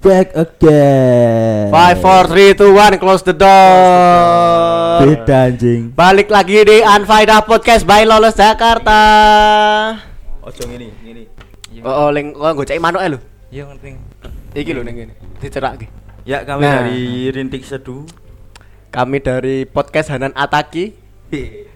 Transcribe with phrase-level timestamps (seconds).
[0.00, 1.68] back again.
[1.68, 5.04] Five, four, three, two, one, close the door.
[5.04, 5.92] Beda anjing.
[5.92, 9.00] Balik lagi di Unfaida Podcast by Lolos Jakarta.
[10.40, 11.22] Ojo ngene, ngene.
[11.84, 13.18] Oh, oh ling, oh, gue cek manuk lu.
[13.52, 13.96] Iya ngerti.
[14.56, 15.14] Iki lho ning ngene.
[15.38, 15.86] Dicerak iki.
[16.24, 16.84] Ya kami Nah.
[16.84, 18.04] dari Rintik Seduh.
[18.90, 20.96] Kami dari podcast Hanan Ataki.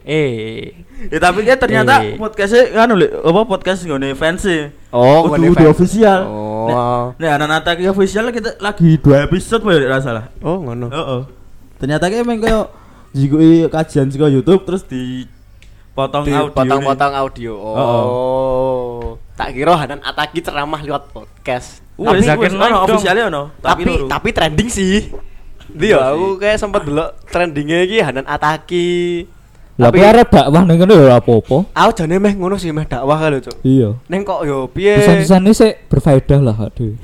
[0.04, 0.74] Eh,
[1.08, 2.18] Ya tapi ya ternyata Eh.
[2.18, 4.68] podcastnya kan apa podcast nggone fans e.
[4.90, 5.56] Oh, fans.
[5.62, 6.20] official.
[6.26, 6.53] Oh.
[7.18, 10.32] Nah, anak Ataki official kita lagi dua episode ya salah.
[10.40, 10.88] Oh, ngono.
[10.88, 11.20] Heeh.
[11.78, 12.64] Ternyata kayak emang kayak
[13.14, 16.50] jikui kajian saka YouTube terus dipotong audio.
[16.50, 17.54] Potong-potong audio.
[17.54, 17.76] Oh.
[17.78, 19.02] Oh.
[19.34, 21.82] Tak kira Hanan Ataki ceramah lewat podcast.
[21.94, 23.42] Wah, Tapi wis ono officialnya ono.
[23.62, 24.06] tapi luru.
[24.10, 25.10] tapi trending sih.
[25.70, 29.26] Dia Iya aku kayak sempat delok trendingnya iki Hanan Ataki.
[29.74, 31.66] Lah kowe arep dakwah ning kene ya apa-apa.
[31.74, 33.58] aku jane meh ngono sih meh dakwah kalau Cuk.
[33.66, 33.98] Iya.
[34.06, 35.02] Neng kok yo piye?
[35.02, 36.94] Pesan-pesannya sih berfaedah lah aduh.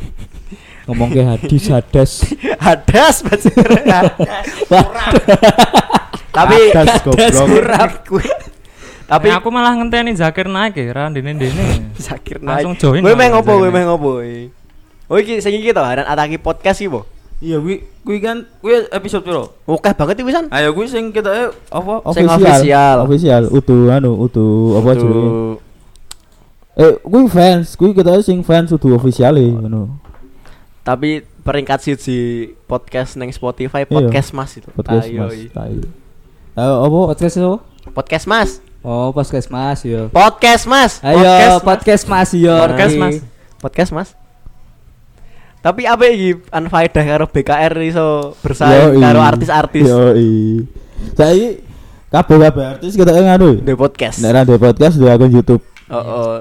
[0.87, 2.11] Ngomong ke hadis hadas.
[2.67, 3.51] Hadas baca.
[6.31, 7.47] Tapi Hadas, goblok.
[7.51, 8.27] kurang kuwi.
[9.11, 11.91] Tapi tapi aku malah ngenteni Zakir naik ya, ra dene-dene.
[11.99, 13.91] sakit Langsung join Kowe meh ngopo, kowe Zakir meh naik.
[13.91, 14.11] ngopo?
[15.11, 17.03] Oh iki sing iki to Hanan Ataki podcast iki, Po.
[17.41, 19.57] Iya, kuwi kuwi kan kuwi episode piro?
[19.65, 20.53] Oke banget iki pisan.
[20.53, 22.05] Ayo kuwi sing kita eh, apa?
[22.13, 22.97] Sing official.
[23.09, 25.25] Official utuh anu utuh apa jenenge?
[25.25, 25.57] Tuh.
[26.77, 29.89] Eh kuwi fans, kuwi kita sing fans utuh official e ngono.
[30.85, 33.89] Tapi peringkat siji podcast neng Spotify Iya.
[33.89, 34.69] podcast Mas itu.
[34.77, 35.33] Podcast Ayo, Mas.
[35.33, 35.49] iya.
[35.57, 35.77] Tai.
[36.61, 37.59] Ayo apa podcast apa?
[37.97, 38.51] Podcast Mas.
[38.85, 40.13] Oh, podcast Mas yo.
[40.13, 41.01] Podcast Mas.
[41.01, 41.65] Ayo Mas.
[41.65, 42.53] podcast Mas yo.
[42.53, 43.01] Podcast Oke.
[43.01, 43.17] Mas.
[43.65, 44.09] Podcast Mas.
[45.61, 49.05] Tapi apa iki unfaedah karo BKR iso bersaing Yoi.
[49.05, 50.65] karo artis-artis Yoi.
[51.13, 51.61] Saiki
[52.09, 53.61] kabeh-kabeh artis kita nganu.
[53.61, 54.25] di podcast.
[54.25, 55.61] Nek ra di podcast di akun YouTube.
[55.93, 56.33] Oh, oh.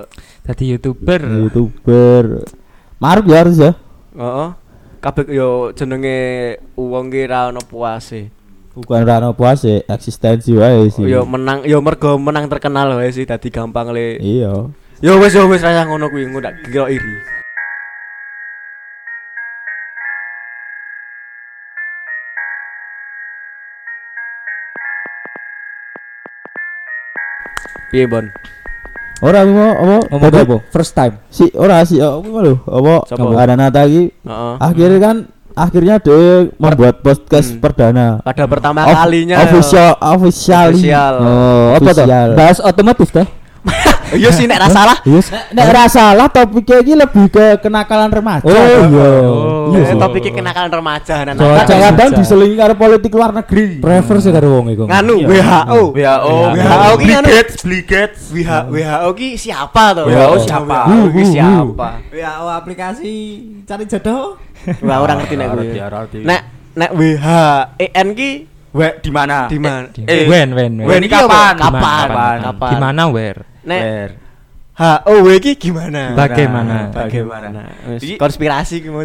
[0.47, 1.19] Dadi YouTuber.
[1.19, 2.47] YouTuber.
[2.95, 3.75] Maruk ya harus ya.
[4.15, 4.49] Oh, oh.
[5.03, 8.31] Kabeh yo jenenge wong ki ra ono puase.
[8.79, 11.03] Bukan rano puase, eksistensi wae sih.
[11.03, 14.15] Yo menang yo mergo menang terkenal wae sih dadi gampang le.
[14.23, 14.71] Iya.
[15.03, 17.39] Yo wis yo wis rasa ngono kuwi ngono tak kira iri.
[27.89, 28.25] Piye Bon?
[29.19, 29.95] Ora aku mau apa?
[30.07, 30.57] Ngomong Tadi apa?
[30.71, 31.13] First time.
[31.27, 32.93] Si ora si aku mau lho, apa?
[33.35, 34.15] Ada nata iki.
[34.23, 34.53] Heeh.
[34.57, 35.15] Akhirnya kan
[35.51, 37.59] akhirnya dia membuat podcast Hmm.
[37.59, 38.07] perdana.
[38.23, 40.67] Pada pertama Of- kalinya official official.
[40.71, 41.13] Official.
[41.19, 42.05] Oh, apa tuh?
[42.07, 42.27] Official.
[42.33, 43.27] Bahas otomotif teh.
[44.09, 44.97] Iya sih nek ra salah.
[45.03, 45.29] Yes.
[45.29, 48.45] Nek ora salah topiknya iki lebih ke kenakalan remaja.
[48.45, 49.07] Oh, iya.
[49.27, 51.77] Oh, Iya Eh, topiknya kenakalan remaja nah, nah, Cocok.
[51.77, 53.77] kadang diselingi karo politik luar negeri.
[53.77, 54.83] Prefer sih karo wong iku.
[54.89, 55.27] Nganu Iya.
[55.29, 55.81] WHO.
[55.93, 56.35] WHO.
[56.57, 58.21] WHO ki anu Gates.
[58.33, 60.05] WHO WHO ki siapa tuh?
[60.09, 60.77] WHO siapa?
[60.89, 61.89] WHO ki siapa?
[62.09, 63.13] WHO aplikasi
[63.63, 64.41] cari jodoh.
[64.81, 65.65] Wah, orang ngerti nek gue.
[66.25, 66.41] Nek
[66.73, 68.31] nek WHEN ki
[68.69, 69.49] We di mana?
[69.49, 69.89] di mana?
[69.97, 71.01] Eh, wen, Wen wen.
[71.01, 71.57] ini kapan?
[71.57, 72.05] Kapan?
[72.05, 72.37] Kapan?
[72.45, 72.69] Kapan?
[72.77, 73.41] Gimana where?
[73.63, 74.11] Nek Where?
[74.73, 76.15] HOW ki gimana?
[76.15, 76.87] Bagaimana?
[76.89, 77.61] Bagaimana?
[77.89, 79.03] Wis, Iki- Konspirasi ki mau.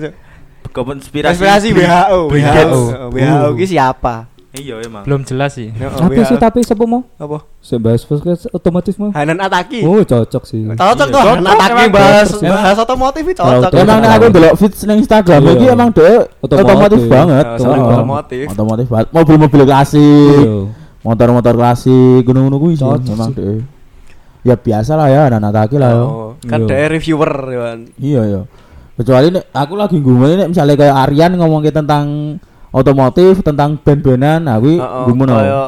[0.65, 1.34] Konspirasi.
[1.34, 2.19] Konspirasi WHO.
[2.31, 2.82] WHO.
[3.10, 4.31] WHO ki siapa?
[4.54, 5.03] Iya emang.
[5.03, 5.75] Belum jelas sih.
[5.75, 7.03] Apa sih tapi siapa mau?
[7.19, 7.42] Apa?
[7.59, 9.10] Saya bahas podcast otomotif mau.
[9.10, 9.82] Hanan Ataki.
[9.82, 10.62] Oh, cocok sih.
[10.62, 13.75] Cocok tuh Hanan Ataki bahas bahas otomotif iki cocok.
[13.75, 15.53] Emang aku ndelok feeds ning Instagram Iya.
[15.53, 17.03] iki emang dia Otomotif.
[17.10, 17.44] banget.
[17.59, 17.91] Seneng Oh.
[17.91, 18.47] otomotif.
[18.47, 19.06] Otomotif banget.
[19.10, 20.38] Mobil-mobil klasik.
[20.38, 20.71] Iya.
[21.03, 23.59] Motor-motor klasik, gunung-gunung kuwi sih Cocok emang deh.
[24.44, 26.05] Ya biasa lah ya anak taki lah yo.
[26.05, 26.69] Oh, kan Iya.
[26.69, 27.78] dia reviewer ya kan.
[27.97, 28.41] Iya ya.
[28.94, 32.37] Kecuali nek aku lagi gumun nek misalnya kayak Aryan ngomongin tentang
[32.71, 35.60] otomotif, tentang band-bandan, nah kuwi Heeh, gumun Oh, kaya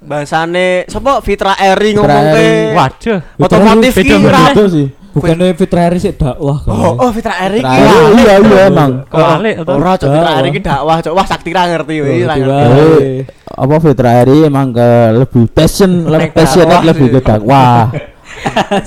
[0.00, 2.46] bahasane sapa Fitra Eri Fitra ngomong ke.
[2.72, 3.18] Waduh.
[3.36, 4.32] otomotif Beda ki banget.
[4.32, 4.86] ra- Itu sih.
[5.10, 6.70] Bukannya Fitra Eri sih dakwah kan.
[6.70, 7.66] Oh, oh Fitra Eri ki.
[7.66, 8.90] Fitra iya iya emang.
[9.04, 9.54] Kebalik?
[9.66, 10.30] Ora cok Fitra.
[10.38, 11.12] Eri ki dakwah cok.
[11.12, 11.26] Wah
[11.66, 12.64] ngerti Oh, wih, ra ngerti ngerti.
[12.78, 13.02] wae.
[13.02, 13.20] Eh,
[13.50, 14.88] apa Fitra Eri emang ke
[15.18, 17.90] lebih passion, lebih passionate lebih ke dakwah.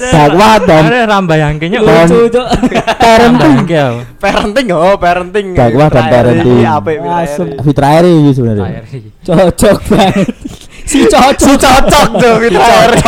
[0.04, 2.48] Dakwah dan Ada rambayangkenya Dan- Lucu, Cok.
[2.98, 3.58] parenting.
[4.18, 5.46] Parenting oh, parenting.
[5.54, 6.56] Dakwah dan parenting.
[6.56, 7.48] ki apik Fitra Asem.
[7.48, 7.62] Eri.
[7.62, 8.82] Fitra Eri iki sebenarnya.
[9.22, 10.28] Cocok banget.
[10.90, 11.38] si cocok.
[11.38, 13.02] Si cocok tuh Fitra Eri.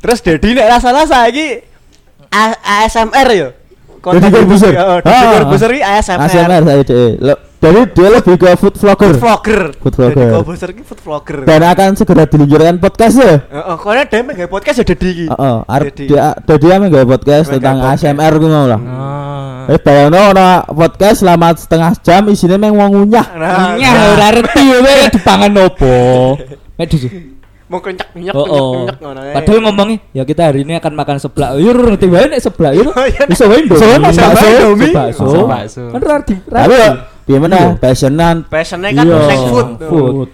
[0.00, 1.60] Terus Dedi nek ra salah saiki
[2.30, 3.48] A- ASMR ya.
[4.00, 4.72] Deddy Corbuzier.
[4.78, 5.30] Oh, Deddy Ah.
[5.34, 6.24] Corbuzier ASMR.
[6.24, 7.36] ASMR saya deh.
[7.60, 9.12] Jadi dia lebih ke food vlogger.
[9.12, 9.62] Food vlogger.
[9.84, 10.28] Food vlogger.
[10.32, 11.38] Corbuzier ki food vlogger.
[11.44, 13.44] Dan akan segera diluncurkan podcast ya.
[13.44, 15.26] Heeh, karena dia megang podcast ya Dedi ki.
[15.28, 17.84] Heeh, arep Jadi- dia dia dia menggawe podcast tentang.
[17.84, 18.80] ASMR ku mau lah.
[18.80, 19.72] Oh.
[19.76, 23.26] Eh bayangno ana podcast selama setengah jam isinya meng wong ngunyah.
[23.36, 25.94] Nah, Nyah ora ngerti kowe dipangan opo.
[26.80, 26.96] Mek di
[27.70, 28.48] mau kenyek-kenyek Oh, oh.
[28.88, 29.20] kenyek-kenyek ngono.
[29.36, 31.60] Padahal ngomongnya ya kita hari ini akan makan seblak.
[31.60, 32.88] Yur ngerti wae nek seblak yur.
[32.88, 33.62] Oh, iya, Bisa wae
[34.00, 35.28] mas bakso.
[35.44, 35.82] Bakso.
[35.92, 36.74] Kan ra di Tapi
[37.20, 37.76] ya piye meneh Iya.
[37.76, 39.68] passionan passionnya kan Iya, snack food.
[39.82, 40.28] food.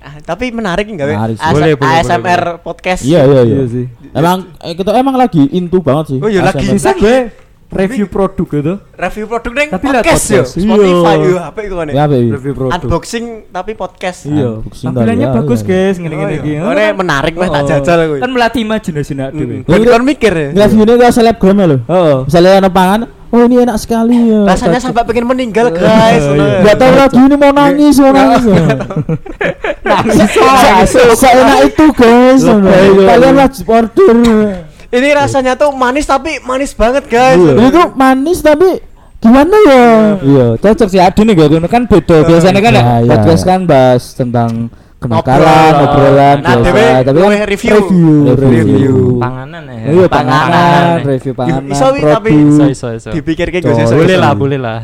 [0.00, 1.14] Ah, tapi menarik enggak we?
[1.14, 1.44] Menarik sih.
[1.44, 3.02] AS- Boleh, boleh, ASMR boleh, podcast.
[3.04, 3.54] Iya iya iya.
[3.54, 3.84] Iya sih.
[4.10, 6.18] Emang eh, kita emang lagi into banget sih.
[6.18, 6.64] Oh, iya, lagi.
[6.66, 7.28] Bisa gue
[7.70, 8.74] review produk gitu.
[8.96, 10.40] Review produk neng Tapi podcast ya.
[10.40, 10.50] podcast.
[10.56, 11.28] Spotify Iya.
[11.28, 11.86] yo, apa iku kan?
[11.86, 12.04] Ya?
[12.08, 12.80] Review produk.
[12.80, 14.18] Unboxing tapi podcast.
[14.24, 14.48] Iya.
[14.64, 15.68] Tampilannya tadi, ya, bagus iya.
[15.68, 16.50] guys, ngene-ngene Oh, iki.
[16.50, 16.60] iya.
[16.64, 17.68] Ore menarik mah tak Oh.
[17.68, 18.18] jajal kowe.
[18.18, 19.56] Kan melatih imajinasi nak dhewe.
[19.68, 20.48] Kon mikir ya.
[20.50, 21.80] Nggak view-nya kayak selebgram ya loh.
[21.86, 22.16] Oh.
[22.24, 23.00] Misalnya ada pangan,
[23.30, 24.42] oh ini enak sekali ya.
[24.46, 26.22] Rasanya sampai pengen meninggal guys.
[26.22, 26.62] Iya, iya.
[26.66, 28.42] Gak tahu lagi ini mau nangis mau nangis.
[29.86, 30.30] Nangis
[31.20, 32.42] Seenak itu guys.
[32.42, 33.06] Iya.
[33.06, 34.14] Kalian wajib order.
[34.90, 37.38] Ini rasanya tuh manis tapi manis banget guys.
[37.38, 38.82] Ini tuh manis tapi
[39.20, 39.86] gimana ya?
[40.18, 42.26] Iya, cocok sih Adi nih gitu kan beda.
[42.26, 47.02] Biasanya kan ya, podcast kan bahas tentang kenakalan, obrolan, Nah, biasa.
[47.02, 47.72] Tapi kan review.
[47.74, 48.50] review, Review.
[48.52, 48.94] review.
[49.16, 49.80] Panganan ya.
[49.88, 51.08] Iya, panganan, ya.
[51.08, 53.08] review panganan, Iso wi, tapi- Iso iso iso.
[53.10, 53.74] Dipikir kayak gue.
[53.74, 54.78] Boleh lah, boleh lah.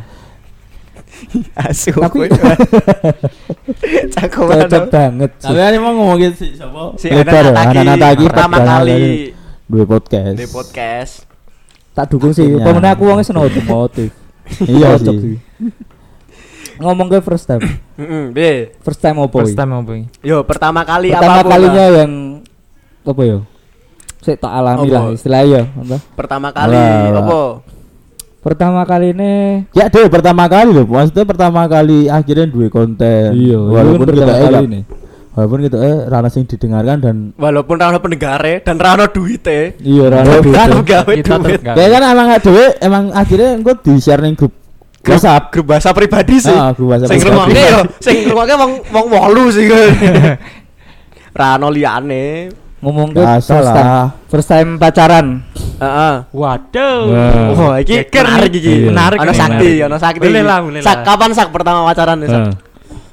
[1.63, 1.93] Asu.
[1.93, 2.29] Tapi-
[4.15, 5.31] cakep Cocok banget.
[5.37, 6.97] Tapi ini mau ngomongin si siapa?
[6.97, 9.01] Si Lebar ya, anak anak-anak lagi pertama kali
[9.67, 10.37] dua podcast.
[10.37, 11.13] di podcast.
[11.93, 12.45] Tak dukung sih.
[12.57, 14.11] Pemenang aku wongnya seneng otomotif.
[14.63, 15.37] Iya Cocok sih.
[16.77, 17.63] Ngomong ke first time.
[17.99, 18.53] Heeh, piye?
[18.81, 19.33] First time apa?
[19.35, 20.07] First time apa ini?
[20.21, 21.97] Yo, pertama kali Pertama apa pun kalinya lah.
[21.97, 22.13] yang
[23.03, 23.39] apa ya?
[24.19, 25.63] Saya tak alami lah istilahnya ya.
[25.73, 25.97] Apa?
[26.15, 27.23] Pertama kali Alah.
[27.23, 27.41] apa?
[28.43, 29.33] Pertama kali ini
[29.71, 33.35] Ya deh pertama kali loh, maksudnya pertama kali akhirnya dua konten.
[33.35, 34.81] Iya, walaupun itu kita pertama eh, kali ini.
[35.35, 39.75] walaupun kita eh rana sing didengarkan dan Walaupun rano pendengar dan rano duite.
[39.79, 40.87] Iya, Rano Kan duit.
[40.87, 41.61] gawe Kita duit.
[41.63, 44.55] kan emang dhewe emang akhirnya gue di share ning grup
[45.13, 45.43] WhatsApp.
[45.49, 46.51] Grup bahasa pribadi sih.
[46.51, 47.11] Ah, grup WhatsApp.
[47.11, 47.31] Sing pribadi.
[47.31, 49.89] ngrungokne yo, sing ngrungokne wong wong wolu sih kan.
[51.39, 52.51] Rano liyane.
[52.77, 53.65] Ngomong ke first time.
[53.65, 54.07] lah.
[54.27, 55.27] First time pacaran.
[55.77, 56.15] Heeh.
[56.31, 56.99] Waduh.
[57.09, 57.73] Wah.
[57.73, 58.73] Oh, iki menarik iki.
[58.85, 58.89] Iya.
[58.89, 60.21] Menarik Ono sakti, ono sakti.
[60.23, 61.05] Boleh lah, boleh Sak lah.
[61.05, 62.41] kapan sak pertama pacaran nih, Sak?
[62.41, 62.53] Heeh.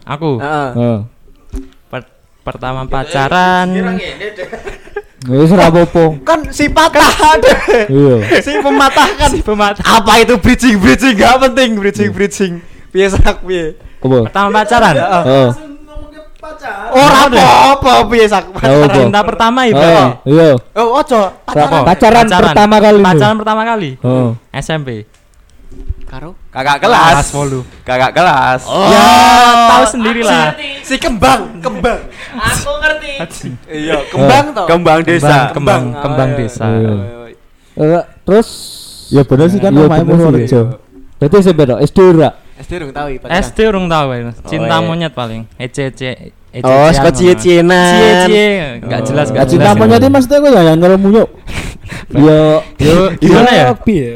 [0.04, 0.70] Aku Heeh.
[0.76, 1.00] Heeh.
[1.88, 2.12] per-
[2.44, 3.68] pertama pacaran.
[5.24, 6.20] Wis ora apa-apa.
[6.28, 7.88] Kan si patah deh.
[7.88, 8.16] Iya.
[8.44, 9.30] si mematahkan.
[9.32, 9.84] Si pematah.
[9.84, 12.54] Apa itu bridging bridging gak penting bridging bridging.
[12.92, 13.80] Piye sak piye?
[14.04, 14.28] Apa?
[14.28, 14.96] Pertama pacaran.
[15.00, 15.48] Heeh.
[16.94, 18.52] Ora apa-apa piye sak.
[18.52, 18.92] Apa?
[18.92, 20.28] Cinta pertama Pak.
[20.28, 20.60] iya.
[20.76, 21.20] Oh, ojo.
[21.48, 21.88] Apa?
[21.88, 23.08] Pacaran pertama kali ini.
[23.08, 23.90] Pacaran pertama kali.
[24.04, 24.36] Oh.
[24.52, 25.08] SMP.
[26.14, 27.26] Karo Kakak Kelas kelas.
[27.34, 27.90] 8.
[27.90, 28.62] Kakak kelas.
[28.70, 29.06] Ya,
[29.66, 30.54] tahu sendiri lah.
[30.86, 32.06] si kembang, kembang.
[32.38, 33.14] Aku ngerti.
[33.66, 34.66] Iya, kembang toh.
[34.70, 35.50] Kembang desa.
[35.50, 36.04] Kembang, Kembang.
[36.06, 36.66] kembang Ah, iya, desa.
[37.74, 38.50] Eh, Terus
[39.10, 40.10] Ya bener sih kan namanya sih.
[40.10, 40.62] Purworejo.
[41.18, 42.30] Berarti SMP dong, SD ora?
[42.62, 43.20] SD dong tahu ya.
[43.42, 44.32] SD urung tahu ya.
[44.46, 45.50] Cinta Oh, monyet paling.
[45.58, 46.12] Ece ece.
[46.62, 47.90] Oh, suka cie-cienan.
[47.98, 48.50] Cie cie.
[48.86, 49.06] Enggak Oh.
[49.10, 49.80] jelas Gak enggak cinta jelas.
[49.82, 51.30] monyet ini maksudnya gue ya yang ngelemu yuk.
[52.14, 53.66] Yo, Yo, gimana ya?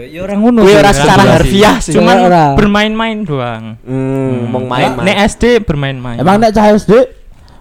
[0.08, 0.60] Ya orang ngono.
[0.64, 0.80] Kuwi sih.
[0.80, 1.94] ora secara harfiah sih.
[1.98, 2.46] Cuman Ora.
[2.54, 3.78] bermain-main doang.
[3.82, 5.06] Hmm, mau main-main.
[5.06, 6.18] Nek SD bermain-main.
[6.20, 6.94] Emang nek cah SD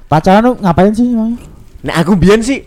[0.07, 1.35] pacaran ngapain sih emang?
[1.83, 2.63] Nek aku biyen sih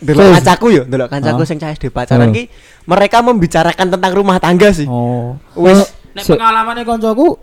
[0.00, 1.48] Delok kancaku yo, delok kancaku Ah.
[1.48, 2.48] sing cah SD pacaran ki
[2.88, 4.88] mereka membicarakan tentang rumah tangga sih.
[4.88, 5.36] Oh.
[5.52, 6.82] Wis Nek Se- pengalamannya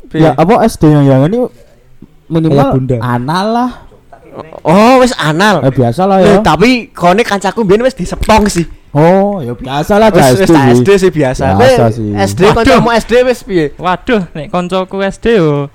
[0.09, 0.25] Piye?
[0.25, 1.45] ya apa SD yang yang ini
[2.27, 3.71] minimal anal lah.
[4.62, 5.65] Oh, wis anal.
[5.65, 6.38] Eh biasa lah Loh, ya.
[6.41, 8.65] tapi kone kancaku biyen wis disepong sih.
[8.98, 10.50] Oh, ya biasa lah Wis cah wis SD.
[10.50, 10.74] sih.
[10.74, 11.46] SD sih biasa.
[11.54, 12.10] Biasa sih.
[12.12, 13.66] SD kancamu SD wis piye?
[13.78, 15.70] Waduh, nek koncoku SD yo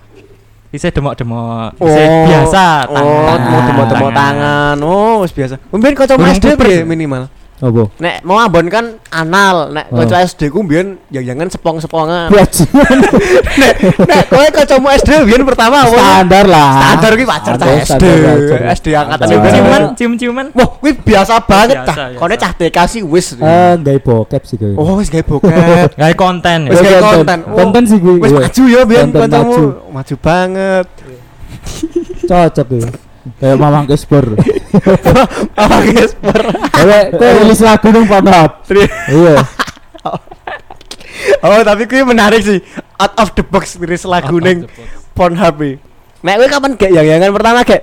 [0.69, 3.39] Bisa demok-demok, Oh, bisa biasa Oh, tangan.
[3.45, 4.77] mau temu-temu tangan.
[4.81, 5.61] Oh, wis biasa.
[5.69, 7.29] Mungkin kancamu SD piye minimal?
[7.63, 7.87] Apa?
[7.95, 10.03] Nek mau ambon kan anal, nek Oh.
[10.03, 12.27] kanca SD ku biyen yang jangan sepong-sepongan.
[12.35, 12.99] Bajingan.
[13.55, 15.95] nek nek kowe kancamu SD biyen pertama apa?
[15.95, 16.71] Standar lah.
[16.75, 18.05] Standar ki wajar cah SD.
[18.67, 19.29] SD angkatan Standar.
[19.31, 19.83] juga Ciuman, ciuman.
[19.95, 20.47] cium-ciuman.
[20.59, 21.95] Wah, kuwi biasa banget cah.
[21.95, 22.19] biasa.
[22.19, 23.27] Kone cah TK sih wis.
[23.39, 24.75] Eh, gawe bokep sih kowe.
[24.75, 25.95] Oh, wis gawe bokep.
[26.03, 26.99] Kayak konten Wis ya.
[26.99, 27.39] gawe konten.
[27.47, 27.79] konten.
[27.79, 28.19] Oh, sih kuwi.
[28.19, 28.41] Wis Iya.
[28.43, 29.47] maju ya biyen Konten kancamu.
[29.47, 29.65] maju.
[29.95, 30.87] Maju banget.
[32.27, 32.83] Cocok tuh.
[33.39, 34.27] Kayak Mamang Kesper.
[35.55, 36.13] Apa guys?
[36.73, 38.51] Kowe kowe rilis lagu nang Pornhub.
[39.09, 39.37] Iya.
[41.43, 42.59] Oh, tapi kuwi menarik sih.
[42.99, 44.75] Out of the box rilis lagu ning box.
[45.15, 45.75] Pornhub iki.
[46.23, 47.83] Nek kowe kapan gak yang-yangan pertama gak?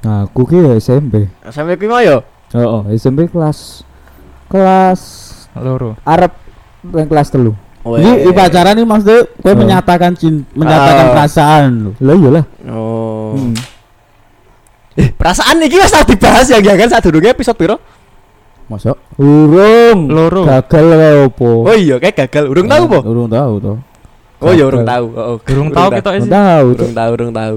[0.00, 1.28] Nah, aku ki ya SMP.
[1.48, 2.24] Sampai kuwi mau yo.
[2.52, 3.84] Oh, oh, SMP kelas
[4.48, 5.00] kelas
[5.56, 5.94] Loro.
[6.02, 6.32] Arab
[6.82, 7.52] yang kelas telu.
[7.80, 9.56] Jadi di pacaran ini maksudnya kowe Oh.
[9.56, 11.12] menyatakan cin menyatakan Ah.
[11.16, 11.90] perasaan lu.
[12.00, 12.44] Lah iyalah.
[12.68, 13.36] Oh.
[13.36, 13.54] Hmm.
[15.00, 17.76] Eh, perasaan iki wis tau dibahas yang jangan saat durunge episode piro?
[18.68, 19.00] Masuk.
[19.16, 20.12] Urung.
[20.12, 20.44] Loro.
[20.44, 21.64] Gagal lah opo.
[21.64, 22.52] Oh iya, kayak gagal.
[22.52, 22.98] Urung tahu po?
[23.02, 23.76] Urung tahu toh.
[24.40, 25.04] Oh iya, urung tahu.
[25.16, 26.30] Oh, Durung tahu kita Urung isi.
[26.30, 26.66] tahu.
[26.76, 27.56] Urung tahu, urung tahu.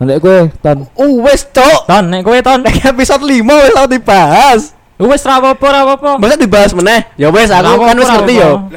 [0.00, 1.80] Nek kowe ton Uh, wis cok.
[1.84, 2.58] Ton, nek kowe ton.
[2.64, 4.60] Nek episode 5 wis tau dibahas.
[4.96, 6.10] Wis ra apa-apa, ra apa-apa.
[6.16, 7.04] Masa dibahas meneh?
[7.20, 8.50] Ya wis aku kan wis ngerti yo.
[8.64, 8.76] apa-apa.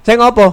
[0.00, 0.46] Sing ngopo?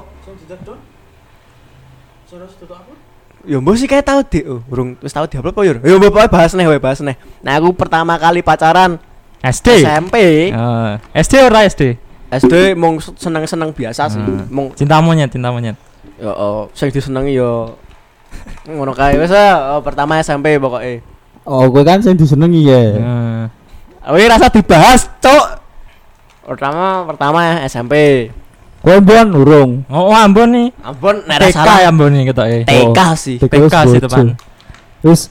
[3.48, 5.74] Ya mbok sih kayak tau di, oh, urung wis tau diupload apa yo?
[5.80, 7.16] Ya mbok pokoke bahas neh, we bahas neh.
[7.39, 9.00] Nah, aku pertama kali pacaran
[9.39, 9.88] SD.
[9.88, 10.16] SMP,
[10.51, 11.96] Eh, SD ora SD?
[12.27, 14.20] SD mung seneng-seneng biasa sih.
[14.20, 14.44] Hmm.
[14.51, 15.80] Mung Cinta monyet, cinta monyet.
[16.18, 17.77] ya oh, sing disenengi yo
[18.66, 21.00] ngono kae wis ah, oh, pertama SMP pokoknya.
[21.48, 22.75] Oh, kowe kan sing disenengi ya.
[23.00, 23.44] Heeh.
[24.12, 25.46] Wih rasa dibahas, cok.
[26.51, 28.27] Pertama pertama SMP.
[28.88, 29.72] Kowe mbon urung.
[29.91, 30.67] Oh, Ambon nih.
[31.27, 32.58] Nek TK salah ya Ambon nih ketoke.
[32.63, 33.36] TK sih.
[33.36, 34.25] TK TK sih depan.
[35.03, 35.27] Wis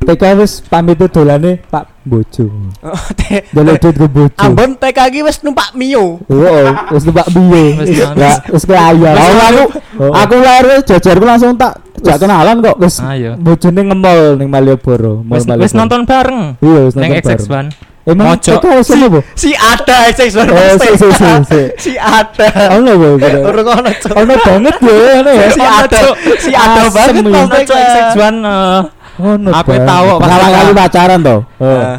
[0.00, 2.48] TK wis pamit dolane Pak Bojo.
[2.80, 3.04] Oh,
[3.52, 4.40] Delok duit ke Bojo.
[4.40, 6.24] Ambon TK iki wis numpak Mio.
[6.32, 7.28] Heeh, wis numpak.
[7.28, 9.12] Wis Ya, wis ke ayam.
[9.12, 9.64] Wis Oh, aku
[10.00, 10.12] Oh.
[10.16, 13.36] aku lahir wis jajarku langsung tak jak kenalan kok wis Ayo.
[13.36, 15.20] bojone ngemol ning Malioboro.
[15.28, 16.56] Wis nonton bareng.
[16.64, 17.20] Iya, wis nonton.
[17.20, 17.68] Bareng.
[18.04, 18.60] Emang Mojok.
[18.60, 19.20] TK wis apa?
[19.32, 21.60] Si ada sing suara Oh, si si si si.
[21.80, 22.48] Si ada.
[22.76, 23.08] Ono apa?
[23.16, 23.38] kira?
[23.42, 24.12] Urung ono, Cok.
[24.14, 25.46] Ono banget ya, ono ya.
[25.48, 25.98] Si ada.
[26.36, 27.72] Si ada banget Nonton TK.
[27.72, 28.34] XX ban.
[28.38, 28.80] eh,
[29.16, 29.48] Ono.
[29.50, 31.40] Aku tahu pertama pasti kali pacaran toh.
[31.56, 31.80] Heeh.
[31.80, 31.96] Heeh.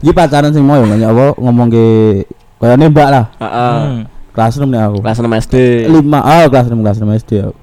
[0.00, 1.86] Iki pacaran sing mau ya nanya apa ngomong ke
[2.58, 3.24] kaya nembak lah.
[3.40, 3.76] Heeh.
[3.80, 4.00] hmm.
[4.30, 4.96] Kelas 6 nih aku.
[5.00, 5.54] Kelas 6 SD.
[5.88, 7.56] 5 oh kelas 6 kelas 6 SD aku.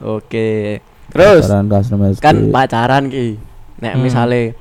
[0.00, 0.48] Oke.
[1.10, 2.20] Terus pacaran kelas 6 SD.
[2.22, 3.26] kan pacaran ki.
[3.80, 4.02] Nek Hmm.
[4.04, 4.54] misale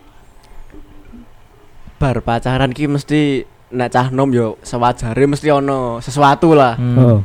[2.00, 3.44] bar pacaran ki mesti
[3.76, 6.80] nek cah nom yo sewajare mesti ono sesuatu lah.
[6.80, 6.98] Hmm.
[6.98, 7.20] Oh.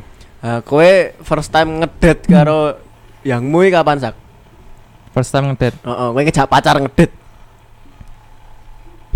[0.45, 0.91] Nah, kowe
[1.25, 2.77] first time ngedet karo
[3.25, 4.13] yangmu iki kapan sak?
[5.15, 5.73] First time ngedet.
[5.81, 7.11] Heeh, kowe ngejak pacar ngedet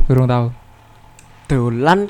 [0.10, 0.50] Durung tahu.
[1.46, 2.10] dolan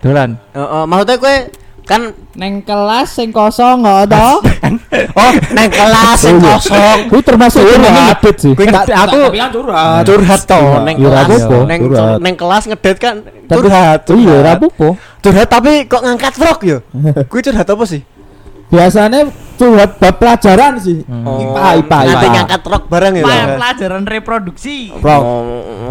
[0.00, 0.40] Dolan.
[0.56, 1.36] Heeh, maksudnya kowe
[1.84, 2.02] kan
[2.38, 4.28] Neng kelas sing kosong kok to?
[4.62, 6.54] oh neng kelas Oh, iya.
[6.54, 6.98] kosong.
[7.10, 8.52] Kuwi termasuk ini ngedit sih.
[8.54, 10.02] Aku kan curhat.
[10.06, 11.26] curhat to neng kelas.
[11.66, 12.18] Neng curhat.
[12.22, 14.00] neng kelas ngedet kan Tapi- curhat.
[14.06, 14.56] Iya, curhat.
[14.62, 14.88] apa-apa.
[15.22, 16.78] Curhat tapi kok ngangkat vlog yo.
[17.26, 18.00] Kuwi curhat apa sih?
[18.70, 21.02] Biasanya curhat bab pelajaran sih.
[21.02, 21.24] Hmm.
[21.24, 22.34] IPA, IPA, Nanti IPA.
[22.34, 23.24] ngangkat rok bareng ya.
[23.54, 24.76] Pelajaran reproduksi.
[24.94, 25.42] Bro, Oh.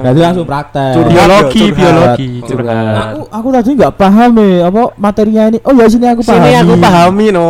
[0.02, 0.92] Berarti langsung praktek.
[0.94, 1.12] Curhat.
[1.12, 2.30] Biologi, biologi.
[2.42, 2.96] Curhat.
[3.08, 5.58] Aku aku tadi nggak paham nih apa materinya ini.
[5.62, 6.42] Oh ya sini aku paham.
[6.42, 7.48] Sini aku pahami no.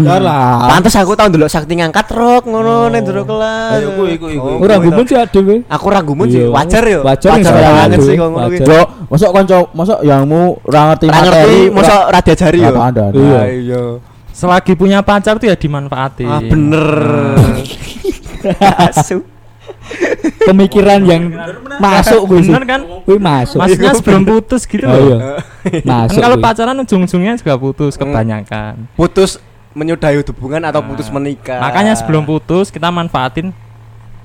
[0.00, 0.68] Lah.
[0.68, 3.78] Pantes aku tau ndelok sakti ngangkat rok ngono ning jero kelas.
[3.78, 4.36] Ayo, kuwi, kuwi.
[4.36, 5.62] Oh, Ora gumun sih adewe.
[5.66, 6.50] Aku ragumun sih, Iya.
[6.50, 7.00] wajar yo.
[7.02, 8.56] Wajar banget sih ngono kuwi.
[8.56, 8.66] Wajar.
[8.66, 11.28] Bro, mosok kanca mosok yangmu ora ngerti materi.
[11.28, 12.72] ngerti, mosok ra diajari yo.
[12.72, 13.04] Ada?
[13.12, 13.82] Iya.
[14.30, 14.32] Iya.
[14.32, 14.38] iya.
[14.38, 16.24] Selagi punya pacar tuh ya dimanfaatin.
[16.24, 16.86] Ah bener.
[18.88, 19.26] Asu.
[20.40, 21.34] pemikiran yang
[21.76, 22.52] masuk kuwi sih.
[22.52, 22.80] Bener kan?
[23.04, 23.58] Kuwi masuk.
[23.58, 25.16] Maksudnya sebelum putus gitu Oh iya.
[25.18, 25.36] loh.
[25.60, 26.20] Kan Masuk.
[26.20, 26.44] kalau kuwi.
[26.44, 28.02] pacaran ujung-ujungnya juga putus Hmm.
[28.06, 28.74] kebanyakan.
[28.94, 29.30] Putus
[29.70, 31.58] menyudahi hubungan atau putus Nah, menikah.
[31.60, 33.54] Makanya sebelum putus kita manfaatin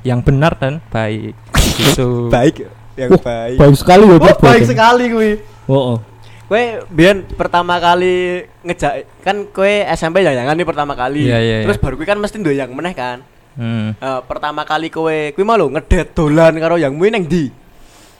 [0.01, 1.33] yang benar dan baik.
[1.75, 2.29] Gitu.
[2.31, 3.57] baik yang Wah, baik.
[3.59, 5.31] Baik sekali ya Oh, baik sekali kuwi.
[5.67, 5.99] Oh, oh.
[6.45, 11.25] Kowe biyen pertama kali ngejak kan kowe SMP jangan nih pertama kali.
[11.25, 11.83] Iya, iya, Terus iya.
[11.83, 13.25] baru kowe kan mesti ndoyang meneh kan.
[13.57, 13.97] Hmm.
[13.97, 17.49] Eh, pertama kali kowe kuwi mau lho ngedet dolan karo yang mui neng ndi?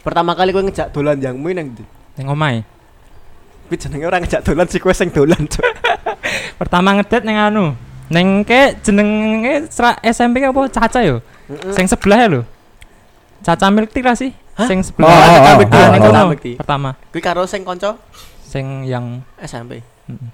[0.01, 1.85] Pertama kali kowe ngejak dolan yang mui neng ndi?
[2.17, 2.55] Yang omai.
[3.69, 5.45] Kuwi jenenge ora ngejak dolan sih kowe sing dolan.
[6.61, 7.65] Pertama ngedet neng anu.
[8.09, 9.69] Neng ke jenenge
[10.01, 10.61] SMP ke apa?
[10.73, 11.21] Caca yo.
[11.77, 12.41] Sing sebelah ya lho.
[13.45, 14.33] Caca lah sih.
[14.57, 15.07] Sing Oh, sebelah.
[15.07, 16.21] oh, oh, Ah, oh, oh, kono.
[16.25, 16.55] oh.
[16.55, 16.89] Pertama.
[17.11, 17.99] Kuwi karo sing kanca
[18.41, 19.83] Sing yang SMP.
[20.07, 20.27] mm,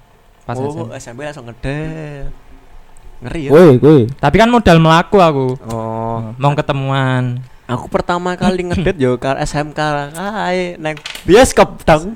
[0.45, 0.89] pas oh, SMP.
[0.95, 2.29] SMP langsung ngedet.
[3.19, 3.49] Ngeri ya.
[3.49, 4.01] Woi, woi.
[4.11, 5.47] Tapi kan modal melaku aku.
[5.65, 7.41] Oh, Mau ketemuan.
[7.65, 9.79] aku pertama kali ngedet yo karo SMK
[10.11, 12.13] kae neng bioskop dong.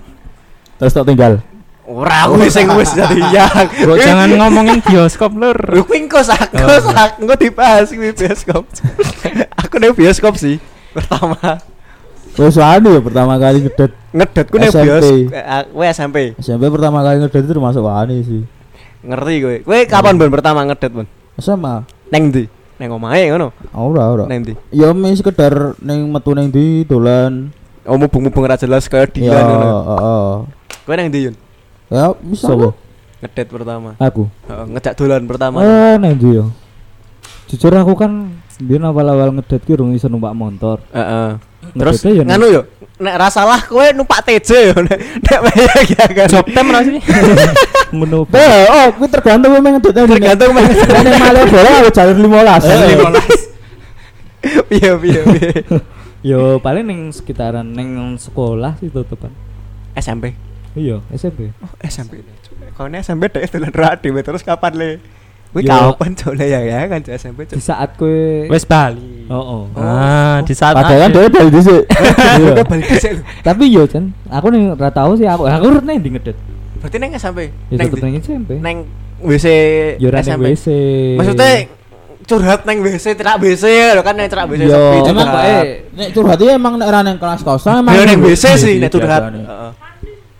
[0.75, 1.39] Terus tak tinggal.
[1.85, 3.65] Ora aku sing wis jadi yang.
[3.81, 5.55] Bro, jangan ngomongin bioskop lur.
[5.71, 7.37] Lu kuwi engko sak, engko Oh.
[7.37, 8.65] dibahas kuwi bioskop.
[9.63, 10.57] aku ning bioskop sih
[10.91, 11.37] pertama.
[12.35, 13.91] Wes wani ya pertama kali ngedet.
[14.11, 14.83] Ngedet ku ning SMP.
[14.83, 15.31] bioskop.
[15.31, 16.17] Eh, Kowe SMP.
[16.35, 18.41] SMP pertama kali ngedet itu termasuk wani sih.
[19.07, 19.55] Ngerti kowe.
[19.63, 21.07] Kowe kapan Bon pertama ngedet, Bon?
[21.39, 21.87] Sama.
[22.11, 22.43] Neng ndi?
[22.75, 23.55] Neng omahe ngono.
[23.71, 24.23] Ora, ora.
[24.27, 24.53] Neng ndi?
[24.75, 27.55] Ya mes sekedar ning metu ning ndi dolan.
[27.87, 29.67] Oh mubung-mubung ora jelas kaya Ya, Dilan ngono.
[29.95, 30.31] heeh.
[30.83, 31.35] Kowe neng ndi, Yun?
[31.87, 32.51] Ya bisa.
[32.51, 32.75] Sopo?
[33.23, 33.95] Ngedet pertama.
[33.95, 34.27] Aku.
[34.51, 35.63] Heeh, ngejak dolan pertama.
[35.63, 36.51] Eh, nang ndi yo?
[37.47, 38.27] Jujur aku kan
[38.59, 40.83] biyen awal-awal ngedet ki urung iso numpak motor.
[40.91, 41.39] Heeh.
[41.75, 42.61] Ya ning- nganu yo,
[43.03, 46.27] nek ra salah kowe numpak TJ yo nek nek bayang ya kan.
[46.31, 46.99] Job sih.
[47.95, 48.23] ngono.
[48.31, 49.91] Eh, oh, kuwi tergantung kowe ndi.
[49.91, 50.71] Tergantung men.
[50.71, 52.63] Nek Malioboro aku jalur 15.
[54.71, 55.51] Piye piye piye.
[56.25, 59.35] Yo paling ning sekitaran ning sekolah sih tutupan.
[59.95, 60.35] SMP.
[60.75, 61.55] Iya, SMP.
[61.63, 62.19] Oh, SMP.
[62.75, 64.89] Kau SMP deh dolan ra dhewe terus kapan le?
[65.55, 67.63] Kuwi kapan lah ya ya kan cok SMP di cok.
[67.63, 69.23] saat kue Wes Bali.
[69.25, 69.61] oh, oh.
[69.73, 71.83] Ah, di saat Padahal kan dia dari dhisik.
[71.87, 72.51] Iya.
[72.53, 73.21] Udah balik dhisik lho.
[73.39, 76.35] tapi yo Chan aku nih ora tahu sih aku aku ora neng di ngedet
[76.77, 77.39] Berarti neng SMP.
[77.65, 78.77] ya Neng di- neng SMP neng
[79.21, 79.45] WC
[79.95, 80.43] yo ora neng SMP.
[80.51, 80.65] WC
[81.15, 81.49] Maksudnya
[82.25, 85.45] curhat neng WC, tidak WC lho kan neng cerak WC Yo, sepi emang curhat.
[85.47, 88.57] eh nek curhat iki emang nek ora nang kelas kosong emang Yo neng WC Iya
[88.57, 89.21] sih nek curhat.
[89.31, 89.39] nih.
[89.41, 89.71] Heeh.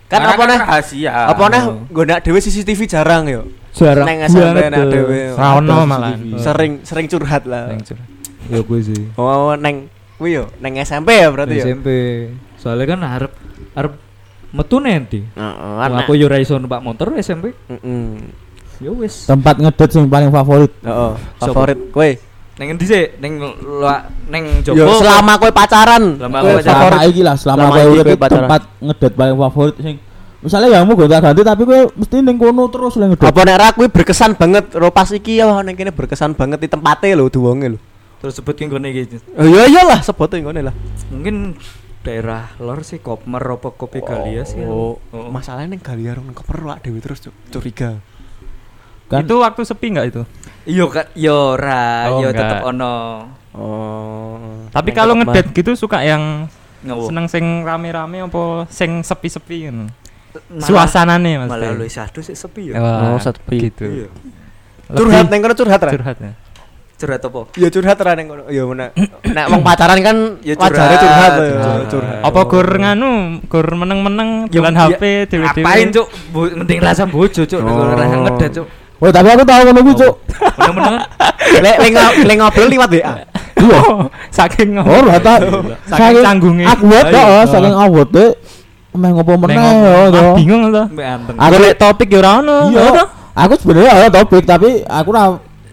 [0.05, 0.59] Kan apa neh?
[0.59, 1.13] rahasia.
[1.25, 3.41] Apa neh nggonak dhewe CCTV jarang yo.
[3.75, 4.91] Jarang Neng SMP banget nek tuh.
[4.91, 5.19] dhewe.
[5.35, 6.19] Ra ono malahan.
[6.35, 7.67] Sering sering curhat lah.
[7.67, 8.07] Neng curhat.
[8.45, 11.65] ya gue sih Oh neng kuwi yo neng SMP ya berarti ya.
[11.65, 11.87] SMP
[12.55, 13.31] soalnya kan harap
[13.73, 13.93] harap
[14.49, 18.21] metu nanti Heeh, aku yo ra iso numpak motor SMP Heeh.
[18.79, 20.69] yo wis Tempat ngedet sing paling favorit.
[20.79, 22.09] Heeh, favorit kowe.
[22.55, 23.35] neng endi sih neng
[24.29, 26.15] neng Yo Joko selama kowe pacaran.
[26.15, 26.87] Selama kowe pacaran.
[26.87, 28.39] Selama iki lah, selama kowe urip pacaran.
[28.45, 29.95] tempat ngedet paling favorit sing
[30.45, 33.25] misalnya ya mau gonta-ganti tapi kowe mesti ning kono terus lek ngedet.
[33.25, 36.67] Apa nek ra kuwi berkesan banget ro pas iki ya ning kene berkesan banget di
[36.67, 37.79] tempate lho duwonge lho.
[38.15, 40.73] terus sebut ki ngene iki Oh iya iyalah sebute ngene lah.
[41.09, 41.53] mungkin
[42.01, 45.29] daerah lor sih Kopmer apa Kopi Galia sih Oh, Oh.
[45.29, 47.97] masalahnya ning Galia rong keper wak dhewe terus curiga.
[49.05, 50.21] Kan Itu waktu sepi enggak itu?
[50.65, 52.41] Iya kan, yo ra, Oh, yo enggak.
[52.41, 52.95] tetep ono.
[53.53, 54.65] Oh.
[54.69, 56.49] Tapi Neng kalau ngedet gitu suka yang
[56.81, 57.05] Ngowo.
[57.05, 59.85] seneng sing rame-rame apa sing sepi-sepi gitu.
[59.85, 59.93] Malah-
[60.57, 61.49] Suasanane Mas.
[61.49, 62.77] Malah lu satu sih sepi ya.
[62.77, 63.57] Oh, sepi.
[63.63, 63.85] gitu.
[63.85, 64.09] Iya.
[64.87, 65.91] curhat ning kono curhat ra?
[65.91, 66.31] curhat ya.
[66.95, 67.41] Curhat apa?
[67.53, 68.43] Iya curhat ra ning kono.
[68.47, 68.89] Ya nek
[69.35, 71.85] nek wong pacaran kan Ya curhat, curhat lho, curhat.
[71.89, 72.19] curhat.
[72.21, 73.11] Apa gur nganu,
[73.45, 75.63] gur meneng-meneng Ya, jalan ya, HP dewe-dewe.
[75.63, 76.07] Ngapain, Cuk?
[76.31, 77.59] Ngending rasa bojo, Cuk.
[77.59, 77.91] Nek Oh.
[77.91, 78.67] rasa ngedet, Cuk.
[78.95, 80.13] Oh, tapi aku tahu ngono kuwi, Cuk.
[80.55, 80.95] Meneng-meneng.
[81.65, 81.91] Lek lek
[82.25, 83.13] lek ngobrol liwat WA.
[83.55, 83.79] Iya.
[84.37, 85.35] Saking Oh, ora ta.
[85.85, 86.65] Saking canggungnya.
[86.73, 87.15] Awet Ayo.
[87.15, 88.27] kok, saking awet e.
[88.95, 90.23] Meh ngopo meneh yo to.
[90.23, 90.83] Ah, bingung to.
[91.35, 92.57] Aku Golek topik ya ora ono.
[92.71, 92.85] Iya.
[92.87, 93.05] To?
[93.35, 95.25] Aku sebenarnya ada topik tapi aku ora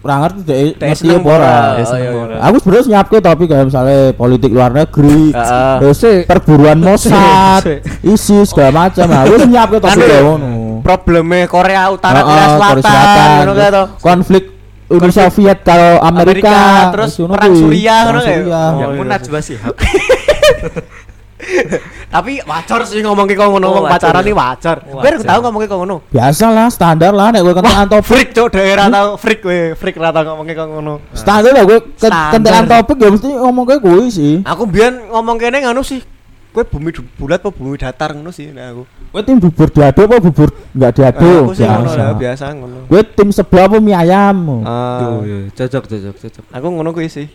[0.03, 1.47] ora ngerti dek ngerti seneng apa ora.
[1.47, 2.37] Ya, Oh, iya, iya.
[2.43, 5.75] Aku sebenarnya nyiapke topik kayak misalnya politik luar negeri, Heeh.
[5.79, 7.63] terus perburuan Mossad,
[8.03, 9.07] ISIS segala macam.
[9.07, 10.51] Aku wis nyiapke topik kayak ngono.
[10.83, 13.83] Probleme Korea Utara Korea Selatan ngono kae to.
[13.87, 14.43] terus konflik
[14.91, 17.55] Uni Soviet kalau Amerika, Amerika, terus perang.
[17.55, 18.99] Suriah, Perang ngono Yang iya.
[18.99, 19.73] pun Najwa Shihab.
[22.05, 24.77] Tapi wajar sih ngomong ke ngono Oh, wong wajar pacaran iki wajar.
[24.81, 25.95] Kowe harus tahu ngomong ke ngono.
[26.07, 28.05] Biasa lah, standar lah nek kowe kentekan topik.
[28.05, 30.93] Freak cok daerah tau freak kowe, freak ra tau ngomong ke ngono.
[31.11, 32.31] Standar lah kowe ken- Standar.
[32.31, 34.33] kentekan topik ya mesti ngomong kayak kuwi sih.
[34.43, 36.05] Aku biyen ngomong kene ngono sih.
[36.53, 38.83] Kowe bumi bulat apa bumi datar ngono sih nek aku.
[39.09, 41.41] Kowe tim bubur diaduk apa bubur enggak Ah, diaduk?
[41.43, 41.97] aku sih ngono Biasa.
[41.97, 42.77] lah, biasa ngono.
[42.85, 44.37] Kowe tim sebelah apa mie ayam?
[44.61, 45.37] Ah, iya.
[45.49, 46.43] cocok, cocok, cocok.
[46.47, 47.25] aku ngono kuwi sih.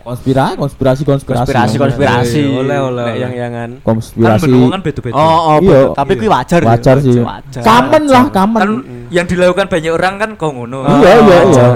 [0.00, 1.44] Konspirasi, konspirasi, konspirasi.
[1.44, 2.40] Konspirasi, konspirasi.
[2.48, 3.20] Oleh, oleh, Nek oleh.
[3.20, 3.68] yang-yangan.
[3.76, 4.42] Kan Konspirasi.
[4.48, 5.12] benua kan beda-beda.
[5.14, 5.80] Oh, oh, Iya.
[5.92, 6.60] tapi kuwi wajar.
[6.60, 6.68] ya.
[6.72, 7.12] Wajar sih.
[7.20, 7.60] Wajar.
[7.60, 8.60] Kamen lah, kamen.
[8.60, 8.70] Kan
[9.12, 10.78] yang dilakukan banyak orang kan kok ngono.
[10.96, 11.66] Iya, iya, iya.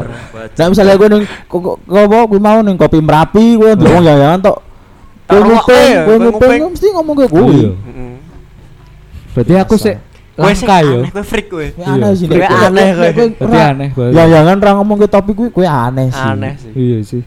[0.48, 4.58] Nah misalnya gue neng kok gue mau neng kopi merapi gue ngomong ya jangan tok.
[5.26, 7.28] Gue nguping, gue kowe nguping mesti ngomong gue.
[7.28, 7.70] Iya.
[7.74, 8.12] Heeh.
[9.34, 9.94] Berarti aku sih
[10.32, 11.00] langka yo.
[11.00, 11.66] aneh, kowe freak kowe.
[11.76, 12.24] Aneh sih.
[12.24, 13.04] Kowe Nek- aneh, nek- kowe.
[13.04, 13.88] nek- Berarti ra- aneh.
[14.12, 16.24] Ya jangan ra ngomong ke topik gue, gue aneh sih.
[16.24, 16.72] Aneh sih.
[16.72, 17.22] Iya sih.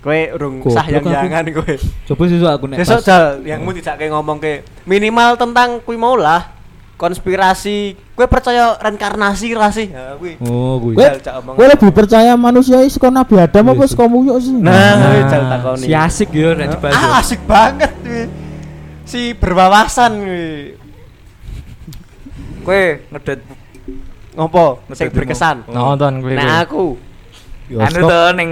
[0.00, 1.74] Kowe urung sah yang jangan kowe.
[2.08, 6.16] Coba sesuk aku nek Besok pas jal yangmu dijake ngomong ke minimal tentang kuwi mau
[6.16, 6.56] lah
[6.96, 8.00] konspirasi.
[8.16, 9.92] Kowe percaya reinkarnasi ra sih?
[9.92, 10.40] Ya kuwi.
[10.40, 11.52] Oh, omong.
[11.56, 13.92] gue lebih percaya manusia itu saka Nabi Adam Iya apa sih.
[13.92, 14.52] saka muyuk sih?
[14.56, 15.84] Nah, kuwi jal takoni.
[15.84, 16.96] Si asik yo nek dibahas.
[16.96, 18.24] Ah, asik banget kuwi.
[19.04, 20.48] Si berwawasan kuwi.
[22.64, 22.82] Kowe
[23.12, 23.40] ngedet
[24.32, 24.80] Ngopo?
[24.96, 25.68] Sing berkesan.
[25.68, 26.40] Nonton kuwi.
[26.40, 26.96] Nah, aku.
[27.70, 28.50] anu to ning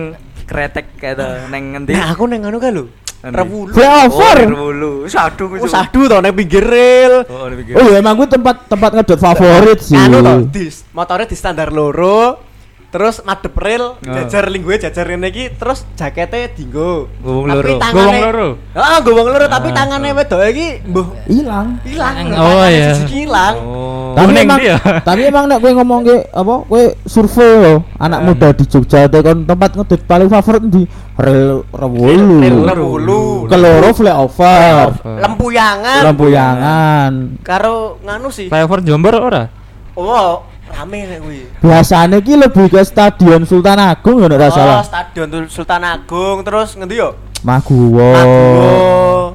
[0.49, 1.93] kretek kayak to ning ngendi?
[1.93, 2.89] Nah, aku ning anu ka lho.
[3.21, 3.37] Endi?
[3.37, 3.71] Rewulu.
[3.77, 4.37] Flyover.
[4.41, 4.93] Oh, Rewulu.
[5.11, 5.61] Sadu kuwi.
[5.61, 7.29] Oh, sadu to ning pinggir rel.
[7.29, 7.77] Oh, dipikir.
[7.77, 10.01] Oh iya emang gue tempat tempat ngedot favorit sih.
[10.01, 12.48] Anu to, di motornya di standar loro.
[12.89, 14.15] Terus madep rel, Oh.
[14.17, 17.13] jajar ling gue jajar iki, terus jakete dinggo.
[17.21, 17.77] Gowong loro.
[17.85, 18.49] Gowong loro.
[18.73, 21.85] Heeh, gowong loro tapi tangane wedok iki mbuh Hilang.
[21.85, 22.17] ilang.
[22.33, 22.97] Oh, iya.
[22.97, 23.55] siji ilang.
[23.61, 24.17] Oh.
[24.17, 24.81] Tapi emang, dia.
[25.09, 29.21] tapi emang nek gue ngomong ke apa, gue survei loh anak muda di Jogja teh
[29.21, 30.89] kon tempat ngedit paling favorit di
[31.21, 32.41] rel Rewulu.
[32.65, 33.21] Rewulu.
[33.53, 34.97] Keloro flyover.
[35.05, 36.03] Lempuyangan.
[36.09, 37.13] Lempuyangan.
[37.45, 38.49] Karo nganu sih.
[38.49, 39.45] Flyover Jombor ora?
[39.93, 41.41] Oh, rame nek kuwi.
[41.59, 44.81] Biasanya ki lebih ke Stadion Sultan Agung nek ora Oh, salah.
[44.83, 47.15] Stadion Tul- Sultan Agung terus ngendi yo?
[47.39, 48.03] Maguwo.
[48.11, 48.71] Maguwo.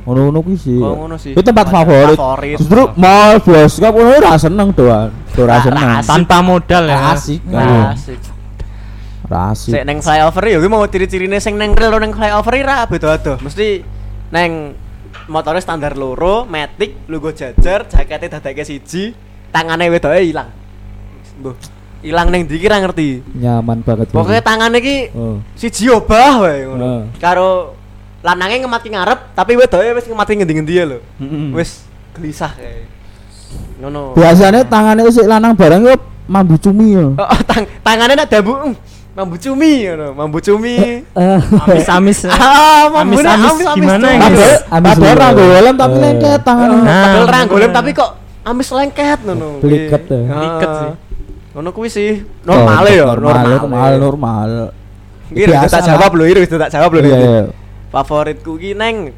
[0.04, 0.76] Ngono-ngono kuwi sih.
[0.78, 1.32] Oh, ngono sih.
[1.32, 2.20] Itu tempat favorit.
[2.20, 2.58] favorit.
[2.60, 5.10] Justru mall bioskop ngono ora seneng doan.
[5.34, 5.88] Ora Ra- seneng.
[6.04, 7.16] Tanpa modal ya.
[7.16, 7.40] Asik.
[7.48, 8.20] Asik.
[9.24, 9.72] Ora asik.
[9.72, 13.40] Sik neng flyover ya kuwi mau ciri-cirine sing neng rel neng flyover ra beda-beda.
[13.40, 13.80] Mesti
[14.36, 14.76] neng
[15.32, 19.16] motornya standar loro, matic, logo jajar, jakete dadake siji,
[19.56, 20.52] tangane wedoke ilang.
[21.40, 21.56] Mbuh.
[22.04, 23.24] Ilang ning ndi ra ngerti.
[23.34, 24.12] Nyaman banget.
[24.12, 25.40] Pokoknya tangannya ki Oh.
[25.56, 26.84] siji obah wae ngono.
[26.84, 27.02] Heeh.
[27.18, 27.74] Karo
[28.20, 31.00] lanange ngemat ki ngarep, tapi wedoke wis ngemat ki ngendi-ngendi ya lho.
[31.18, 31.56] Mm-mm.
[31.56, 32.92] Wis gelisah kayak.
[33.80, 34.14] Ngono.
[34.14, 37.16] Biasanya tangannya sik lanang barang yo mambu cumi yo.
[37.16, 38.76] Oh, oh, tang tangannya nak dabu mm,
[39.14, 40.76] mambu cumi ngono, mambu cumi.
[41.04, 42.20] Eh, Amis-amis.
[42.32, 44.60] Ah, mambu Amis-amis gimana ya, Padahal guys?
[44.68, 45.20] Amis padahal dulu.
[45.20, 46.02] ra golem tapi Eh.
[46.02, 46.80] lengket tangannya.
[46.80, 47.72] Nah, Padahal bener.
[47.72, 48.10] tapi kok
[48.44, 49.48] amis lengket ngono.
[49.60, 50.16] Beliket Iya.
[50.18, 50.28] ya.
[50.30, 50.80] Beliket Ah.
[50.80, 50.92] sih.
[51.54, 52.26] Ngono kuwi sih.
[52.46, 54.52] Normal ya, normal, normal, normal.
[55.30, 57.00] Iki wis tak jawab lho, iki wis tak jawab lho.
[57.02, 57.26] Iya, iki.
[57.26, 57.44] iya.
[57.94, 59.14] Favoritku ki neng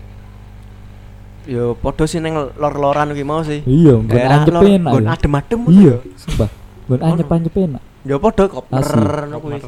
[1.45, 3.61] Yo podo sih neng lor-loran ki mau sih.
[3.63, 4.91] Iya, nggon anyep lor- enak.
[4.91, 5.13] nggon ya.
[5.13, 5.97] adem-adem Iya, ya.
[6.17, 6.49] sumpah.
[6.89, 7.83] Nggon anyep-anyep enak.
[8.01, 8.87] Ya podo koper
[9.29, 9.59] ngono kuwi.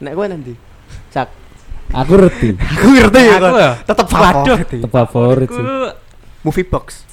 [0.00, 0.52] Nek kowe nanti.
[1.12, 1.28] Cak.
[1.92, 2.48] Aku ngerti.
[2.72, 3.36] Aku ngerti ya.
[3.36, 3.48] Aku?
[3.84, 4.58] Tetep Waduh.
[4.72, 5.64] Itu favorit sih.
[6.42, 7.04] Movie box.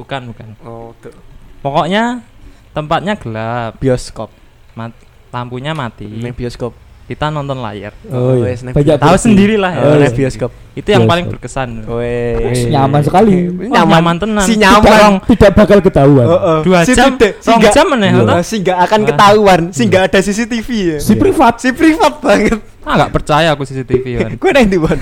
[0.00, 0.56] bukan bukan.
[0.64, 1.12] Oh, tuh.
[1.60, 2.24] Pokoknya
[2.70, 4.30] tempatnya gelap, Bioskop.
[4.72, 4.94] mat
[5.28, 6.06] lampunya mati.
[6.06, 6.74] Neng bioskop.
[7.04, 7.90] Kita nonton layar.
[8.06, 8.54] Oh iya.
[8.54, 9.82] wes, nek Banyak Tahu sendiri lah ya.
[9.82, 10.08] Oh, iya.
[10.08, 10.54] bioskop.
[10.78, 11.10] Itu yang Bioskop.
[11.10, 11.68] paling berkesan.
[11.84, 12.70] Wes.
[12.70, 13.34] Nyaman sekali.
[13.50, 14.44] Oh, nyaman tenan.
[14.46, 15.12] Si Tidak, nyaman.
[15.26, 16.26] tidak bakal ketahuan.
[16.28, 16.58] Heeh.
[16.62, 18.22] Dua Si jam, tidak- si nggak- jam meneh, Iya.
[18.24, 18.38] toh?
[18.40, 19.08] Si nggak akan Wah.
[19.10, 20.98] ketahuan, si nggak ada CCTV ya.
[21.02, 21.54] Si privat.
[21.58, 22.62] Si privat banget.
[22.80, 24.30] Ah, nggak percaya aku CCTV kan.
[24.40, 24.98] Gue neng di Wan.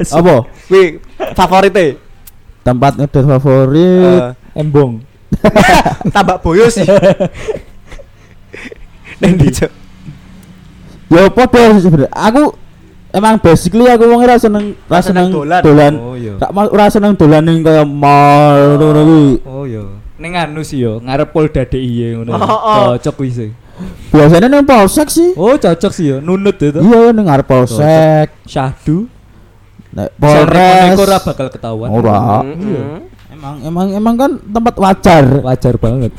[0.00, 0.48] Apa?
[0.66, 0.96] Wih,
[1.32, 2.00] favoritnya.
[2.62, 4.20] Tempat ngedate favorit.
[4.32, 5.04] Eh, Embong.
[6.14, 6.84] tambak boyo sih.
[9.20, 9.72] Neng di Cok.
[11.12, 12.10] Ya padha sih sebenarnya.
[12.10, 12.56] Aku
[13.14, 15.62] emang basically aku wong ora seneng ora seneng dolan.
[15.62, 15.92] dolan.
[16.00, 16.34] Oh iya.
[16.50, 19.28] Mau ora seneng dolan ning kaya mall ngono kuwi.
[19.46, 19.84] Oh iya.
[20.18, 22.30] Ning anu sih yo, ngarep Polda DIY ngono.
[22.34, 22.82] Oh, oh.
[22.98, 23.50] Cocok kuwi sih.
[24.14, 25.34] Biasanya ning polsek sih.
[25.34, 26.78] Oh, cocok sih yo, nunut itu.
[26.82, 28.34] Iya ning ngarep polsek.
[28.46, 29.06] Syahdu.
[29.94, 30.50] Nek Polres.
[30.50, 30.98] Polres.
[30.98, 31.88] ora bakal ketahuan.
[31.94, 32.42] Ora.
[32.42, 33.13] Mm-mm.
[33.44, 35.24] Emang emang emang kan tempat wajar.
[35.44, 36.16] Wajar banget.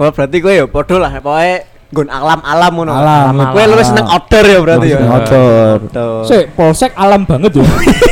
[0.00, 2.92] Oh berarti gue ya podo lah pokoknya gun alam-alam ngono.
[2.96, 3.84] Alam, Gue lu alam.
[3.84, 4.96] seneng outdoor ya berarti ya.
[4.96, 5.76] Seneng outdoor.
[5.84, 6.24] Outdoor.
[6.24, 7.64] Sik, polsek alam banget yo.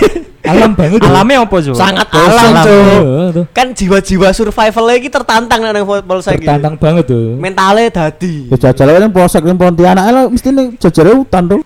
[0.52, 1.00] alam banget.
[1.00, 1.08] yo.
[1.08, 1.72] Alamnya apa, Jo?
[1.72, 2.68] Sangat alam, Cuk.
[2.68, 3.44] Heeh, tuh.
[3.56, 6.44] Kan jiwa-jiwa survival lagi tertantang nang polsek iki.
[6.44, 7.40] Tertantang banget tuh.
[7.40, 8.52] Mentalnya dadi.
[8.52, 11.64] Ya jajal ning polsek ning Pontianak lho mesti ning jajare hutan tuh.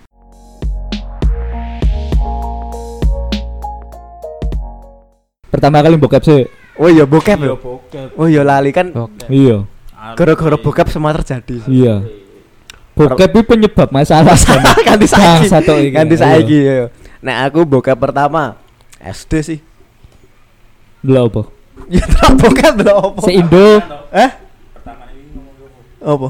[5.51, 6.41] Pertama kali bokep sih.
[6.77, 7.53] Oh iya bokep ya.
[8.15, 8.93] Oh iya lali kan.
[9.27, 9.65] Iya.
[10.13, 11.57] gara-gara bokep semua terjadi.
[11.65, 12.05] Iya.
[12.93, 14.73] Bokep itu penyebab masalah sama.
[14.87, 15.49] Ganti saiki.
[15.61, 15.89] Tuh iki.
[15.91, 16.21] Ganti Iya.
[16.21, 16.85] saiki ya.
[17.21, 18.57] Nah aku bokep pertama
[18.97, 19.59] SD sih.
[21.01, 21.43] Lho apa?
[21.89, 23.19] Ya terus bokep lho apa?
[23.21, 23.65] Se Indo
[24.13, 24.31] Eh?
[25.97, 26.29] Apa?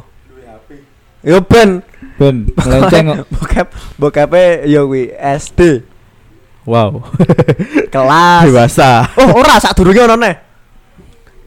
[1.23, 1.83] Yo ben
[2.15, 3.17] ben melenceng kok.
[3.29, 3.67] bokep
[3.99, 5.83] bokepe yo kuwi SD
[6.67, 6.99] Wow.
[7.95, 8.43] kelas.
[8.43, 9.07] Dewasa.
[9.15, 10.35] oh ora sak durunge ono neh.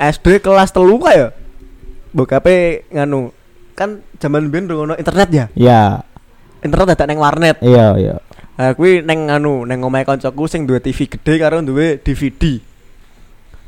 [0.00, 1.28] SD kelas telu ka ya?
[2.16, 3.28] Bokepe nganu
[3.76, 5.46] kan zaman biyen ono internet ya?
[5.52, 6.00] Ya,
[6.64, 7.60] internet dadak neng warnet.
[7.60, 8.16] Iya iya.
[8.60, 12.60] nah kuwi neng nganu neng omahe kancaku sing duwe TV gede karo duwe DVD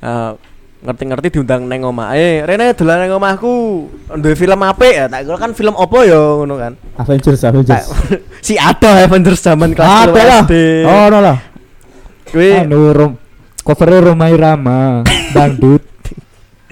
[0.02, 0.34] Nah,
[0.82, 3.86] ngerti-ngerti diundang neng omahe Rene dolan neng omahku
[4.18, 7.86] duwe film apik ya tak kira kan film opo ya ngono kan Avengers Avengers.
[8.46, 10.42] si ada Avengers zaman kelas Ada lah.
[10.90, 11.38] Oh, no lah.
[12.28, 13.12] kuwi Anu rom
[13.62, 15.86] covernya Romai Rama dangdut.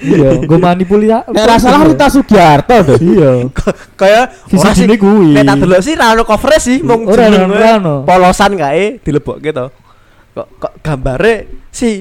[0.00, 1.28] Iya, gue manipulasi.
[1.28, 2.98] Nek ra salah Rita Sugiarto tuh.
[2.98, 3.52] Iya.
[4.00, 5.36] kayak Visi ora sih kuwi.
[5.36, 8.08] nek tak delok sih ra ono cover sih mung Ora, ono.
[8.08, 9.68] polosan kae dilebok gitu
[10.32, 12.00] kok kok gambare si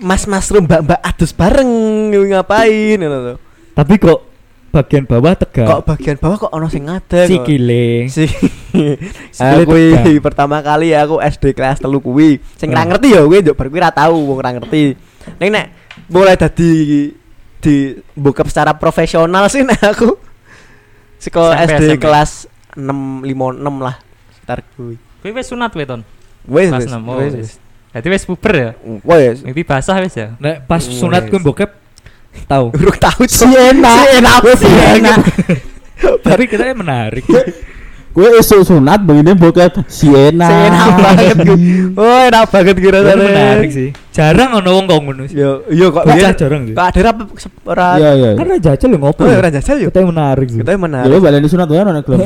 [0.00, 1.68] mas-mas rum mbak-mbak adus bareng
[2.10, 3.38] ngapain ngono tuh
[3.70, 4.20] Tapi kok
[4.70, 5.66] bagian bawah tegak.
[5.66, 7.46] kok bagian bawah kok ono sing ngadeg si kok.
[7.48, 8.04] kiling.
[8.06, 8.24] si
[9.30, 12.94] Sikile aku pertama kali aku SD kelas telu kuwi sing ra Hmm.
[12.94, 14.94] ngerti ya kuwi njok bar kuwi ra tau wong ra ngerti
[15.36, 15.66] ning nek
[16.06, 16.70] mulai dadi
[17.60, 17.74] di
[18.14, 20.16] bokep secara profesional sih nek aku
[21.20, 21.36] SMP,
[21.68, 22.00] SD SMP.
[22.00, 22.30] kelas
[22.72, 23.96] 6 5 6 lah
[24.32, 26.00] sekitar kuwi Kuwi wis sunat we, Ton.
[26.48, 27.50] wis wis
[27.90, 27.92] oh.
[27.92, 28.70] Jadi wis puber ya.
[29.02, 30.38] wis Mimpi basah wis ya.
[30.38, 30.94] Nek pas Wes.
[30.94, 31.70] sunat gue bokep
[32.46, 32.70] tahu.
[32.70, 33.96] urung tahu Si enak.
[33.96, 35.18] si enak Si enak.
[36.26, 37.26] Tapi kita menarik.
[38.10, 40.46] Gue esuk sunat begini bokep si enak.
[40.46, 43.88] si enak banget kuwi oh enak banget kira Itu menarik sih.
[44.10, 45.38] Jarang ono wong kok ngono sih.
[45.38, 46.74] yo yo kok biyen jarang sih.
[46.74, 47.22] kok ada apa
[47.64, 48.30] ora Iya iya.
[48.34, 49.22] Karena jajal ngopo.
[49.22, 50.58] oh ora jajal yo Kita menarik sih.
[50.58, 52.22] kita menarik lu baleni sunat ya nek gelem.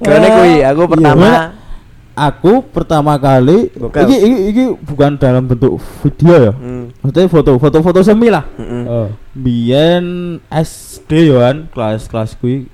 [0.00, 0.90] Karena kuwi aku Iya.
[0.90, 1.28] pertama
[2.20, 6.52] Aku pertama kali iki, iki iki bukan dalam bentuk video ya.
[6.52, 8.44] Hmm, Maksudnya foto, foto-foto semi lah.
[8.60, 8.82] mm-mm.
[8.84, 9.08] Oh.
[9.32, 10.04] Biyen
[10.52, 12.68] SD yo kan, kelas-kelas kuwi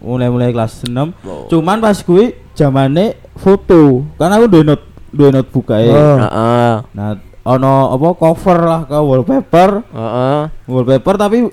[0.00, 1.12] mulai-mulai kelas 6.
[1.52, 4.08] Cuman pas kuwi zamane foto.
[4.16, 5.92] Karena aku duwe note duwe notebook kae.
[5.92, 6.16] Oh.
[6.16, 6.74] Heeh.
[6.96, 7.10] Nah,
[7.44, 10.40] ono apa cover lah ke wallpaper, Heeh.
[10.64, 11.52] wallpaper tapi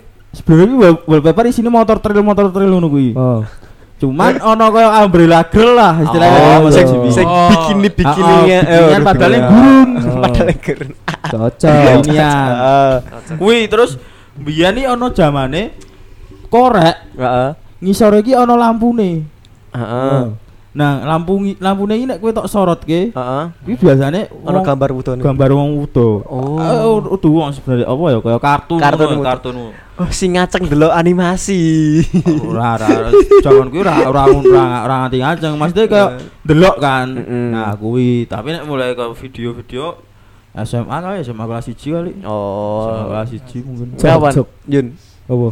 [0.74, 3.12] wall- wallpaper isine motor trail motor trail kuwi.
[3.20, 3.44] Oh.
[4.04, 7.48] Cuman ono koyo umbrella girl lah istilahnya Oh, sing sing Oh.
[7.48, 8.60] bikini bikininya.
[8.60, 9.90] Ah, ah, bikinian padahal yang gurun.
[10.20, 10.92] Padahal yang gurun.
[11.32, 11.72] Cocok.
[12.12, 12.94] Heeh.
[13.40, 13.96] Kuwi terus
[14.36, 15.72] biyen iki ono zamane
[16.52, 17.50] korek Heeh.
[17.80, 19.24] ngisore iki ono lampune.
[19.72, 20.22] Heeh.
[20.74, 23.46] Nah, lampu lampune iki nek kowe tok sorotke, Heeh.
[23.70, 25.22] iki biasane Ono gambar wudone.
[25.22, 26.26] gambar wong wudo.
[26.26, 26.58] Oh.
[26.58, 29.22] Eh, udah wong sebenarnya apa ya kayak kartun Kartun wudo.
[29.22, 29.56] kartun.
[29.94, 31.62] Oh, si ngaceng delok animasi.
[32.50, 33.14] Ora ora
[33.46, 35.54] jaman kuwi ora ora ora ora nganti ngajeng.
[35.62, 36.10] Maksudnya kayak
[36.42, 37.08] delok kan.
[37.54, 40.02] Nah, kuwi tapi nek mulai ke video-video
[40.56, 42.12] SMA kali SMA kelas 1 kali.
[42.18, 43.14] SMA Oh.
[43.14, 43.88] kelas 1 mungkin.
[43.94, 44.48] Cocok.
[44.66, 44.98] Yun.
[45.26, 45.50] Apa?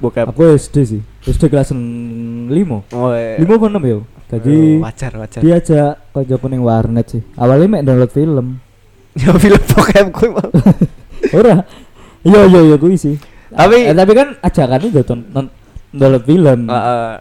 [0.00, 0.26] Bokep.
[0.28, 1.00] Aku SD sih.
[1.22, 2.48] SD kelas 5.
[2.90, 3.36] Oh, eh.
[3.36, 4.00] 5 apa 6 ya?
[4.32, 5.40] Jadi Oh, wajar wajar.
[5.44, 7.22] diajak kancaku ning warnet sih.
[7.36, 8.46] Awalnya mek download film.
[9.20, 10.48] Ya film bokep kuwi mau.
[11.36, 11.68] Ora.
[12.24, 13.20] Iya iya iya kuwi sih.
[13.52, 15.04] Tapi- Eh, tapi kan ajakannya udah
[15.92, 16.60] download film.
[16.72, 17.12] Heeh.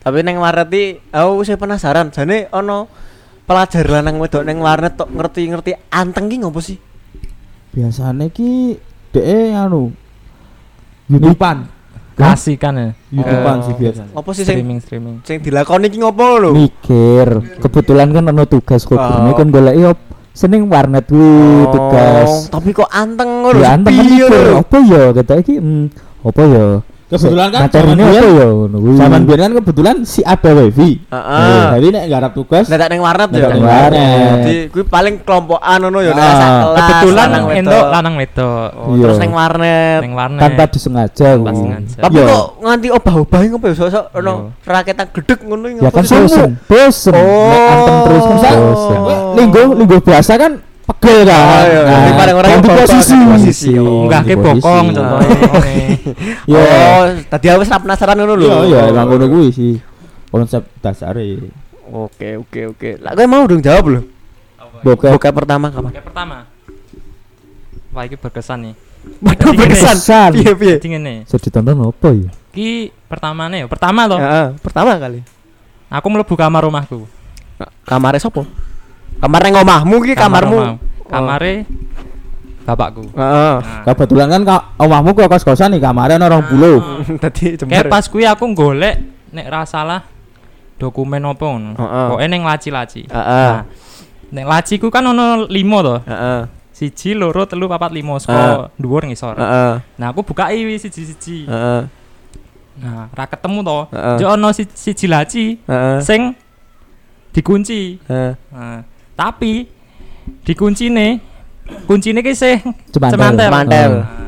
[0.00, 2.12] Tapi neng warnet iki aku sih penasaran.
[2.12, 2.88] Jane ono
[3.48, 6.76] pelajar lanang wedok neng warnet tok ngerti-ngerti anteng ki ngopo sih?
[7.72, 8.76] Biasane ki
[9.16, 9.96] dhek anu
[11.08, 11.79] YouTubean.
[12.16, 12.88] Kasihkan ya.
[13.10, 13.64] YouTubean Oh.
[13.66, 14.12] sih biasanya.
[14.14, 15.14] Apa sih Streaming streaming.
[15.24, 16.50] sing dilakoni ki ngopo lho?
[16.54, 17.28] Mikir.
[17.60, 18.98] Kebetulan kan ono tugas kok.
[18.98, 19.26] Oh.
[19.26, 19.98] Ini kan goleki op
[20.30, 22.48] seneng warnet kuwi tugas.
[22.52, 23.58] Tapi kok anteng ngono.
[23.58, 25.84] Ya anteng kan apa ya kata iki hmm,
[26.24, 26.64] apa ya?
[27.10, 28.48] Kebetulan kan zaman biyen- ya.
[28.96, 31.02] Zaman biyen kan kebetulan si ada wifi.
[31.04, 31.62] Heeh.
[31.74, 33.48] Jadi nek garap tugas Nek neng warnet ya.
[33.50, 34.30] neng warnet.
[34.38, 36.62] Jadi kuwi paling kelompokan ngono ya nek Ah.
[36.78, 38.68] Kebetulan entuk lanang wedok.
[38.78, 39.02] Oh, Iya.
[39.02, 40.00] terus neng warnet.
[40.06, 40.40] Ning warnet.
[40.40, 41.28] tanpa disengaja.
[41.98, 42.26] Tapi Iya.
[42.30, 47.12] kok nganti obah-obah ngopo ya sok-sok ono raketan gedeg ngono Ya kan bosen, bosen.
[47.12, 47.50] Oh.
[47.50, 48.50] Nek anteng terus kan Bisa.
[48.54, 48.98] bosen.
[49.00, 49.34] Oh.
[49.34, 50.52] linggo linggo biasa kan
[50.90, 51.38] pegel kan.
[51.38, 51.80] Oh, iya.
[51.82, 53.16] Nah, paling orang ganti yang posisi.
[53.16, 53.70] posisi.
[53.76, 54.94] Oh, Enggak ke bokong Ah.
[54.94, 55.86] contohnya.
[56.50, 56.62] Iya.
[56.90, 58.46] Oh, tadi aku wis penasaran ngono lho.
[58.46, 59.74] Iya iya emang ngono kuwi sih.
[60.28, 61.38] Konsep dasare.
[61.90, 62.90] Oke, oke, oke.
[62.98, 64.00] Lah kowe mau dong jawab lho.
[64.80, 65.12] Bokep.
[65.12, 65.90] Bokep pertama kapan?
[65.92, 66.36] Oke pertama.
[67.90, 68.74] Wah ini berkesan nih.
[69.18, 70.30] Waduh berkesan.
[70.32, 70.74] Piye piye?
[70.78, 71.14] Jadi ngene.
[71.26, 72.30] Ditonton apa ya?
[72.50, 73.66] Ki pertamane ya.
[73.66, 74.18] Pertama toh.
[74.18, 75.20] Heeh, pertama kali.
[75.90, 77.04] Aku mlebu kamar rumahku.
[77.82, 78.46] Kamare sopo?
[79.20, 80.58] Kamar nang omahmu ki kamarmu.
[81.06, 81.68] Kamare
[82.64, 83.02] bapakku.
[83.12, 83.54] Heeh.
[83.60, 86.74] Nah, Kebetulan kan ka, omahmu ke kos-kosan nih kamarnya orang bulu.
[87.22, 87.84] Tadi kayak jember.
[87.90, 88.96] pas kuwi aku golek
[89.34, 90.06] nek ra salah
[90.78, 91.70] dokumen apa ngono.
[91.76, 93.10] Pokoke ning laci-laci.
[93.10, 93.50] Heeh.
[93.52, 93.66] Nah,
[94.30, 95.52] nek laci ku kan ono 5
[95.84, 95.96] to.
[96.06, 96.40] Heeh.
[96.80, 99.36] Siji, loro, telu, papat, limo saka dhuwur ngisor.
[99.36, 99.72] Heeh.
[100.00, 101.44] Nah, aku buka wi siji-siji.
[101.44, 101.80] Heeh.
[102.80, 103.78] Nah, ra ketemu to.
[103.92, 104.16] Heeh.
[104.24, 106.00] Ono si- siji laci Heeh.
[106.00, 106.32] sing
[107.36, 108.00] dikunci.
[108.08, 108.32] Heeh.
[108.48, 108.80] Nah,
[109.20, 109.68] tapi
[110.48, 111.20] dikuncine
[111.84, 112.56] kuncine ki sih
[112.88, 113.20] Cemantel.
[113.20, 113.48] cemantel.
[113.52, 113.90] Cemantel.
[114.00, 114.18] Nah,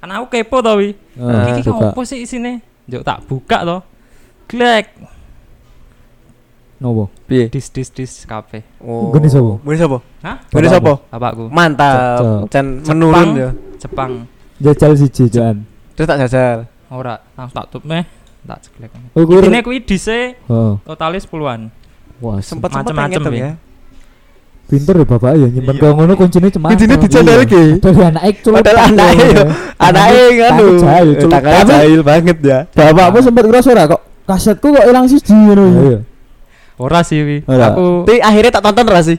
[0.00, 0.96] Kan aku kepo to wi.
[1.20, 1.92] Ah, Iki ki buka.
[1.92, 2.64] opo sih isine?
[2.88, 3.78] Yo tak buka to.
[4.48, 4.96] Glek
[6.80, 7.12] Nopo?
[7.28, 7.52] Piye?
[7.52, 8.64] dis dis dis kafe.
[8.80, 9.12] Oh.
[9.12, 9.60] Gini sapa?
[9.60, 9.98] Gini sapa?
[10.24, 10.36] Hah?
[10.48, 10.92] Gini sapa?
[11.12, 11.44] Bapakku.
[11.52, 12.48] Mantap.
[12.48, 12.66] Jepang.
[12.88, 13.50] menurun ya.
[13.76, 14.12] Jepang.
[14.56, 15.68] Jajal siji Jan.
[15.92, 16.64] Terus tak jajal.
[16.88, 18.08] Ora, langsung tak tutup meh.
[18.40, 18.88] Tak ceklek.
[19.12, 21.68] Oh, kuwi Intine kuwi dise Oh, totalis puluhan.
[22.24, 23.52] wah, Sempet sempet Macem-macem, pengen ya.
[24.70, 24.72] Ya.
[24.72, 26.70] pinter ya bapak ya nyimpen kau ngono kuncinya cuma.
[26.70, 27.62] Intine dijajal iki.
[27.76, 28.54] Dari anak celup.
[28.56, 29.44] Padahal anaknya ya.
[29.76, 31.18] Anaknya kan Takut jahil, lho.
[31.18, 31.32] celup.
[31.32, 32.58] Tangannya Tapi- jahil banget ya.
[32.70, 35.64] Bapakmu sempat ngerasa ora kok kasetku kok ilang siji ngono.
[35.84, 35.98] Iya.
[36.76, 37.36] Ora sih wi.
[37.42, 39.18] Aku Tapi akhirnya tak tonton ora sih?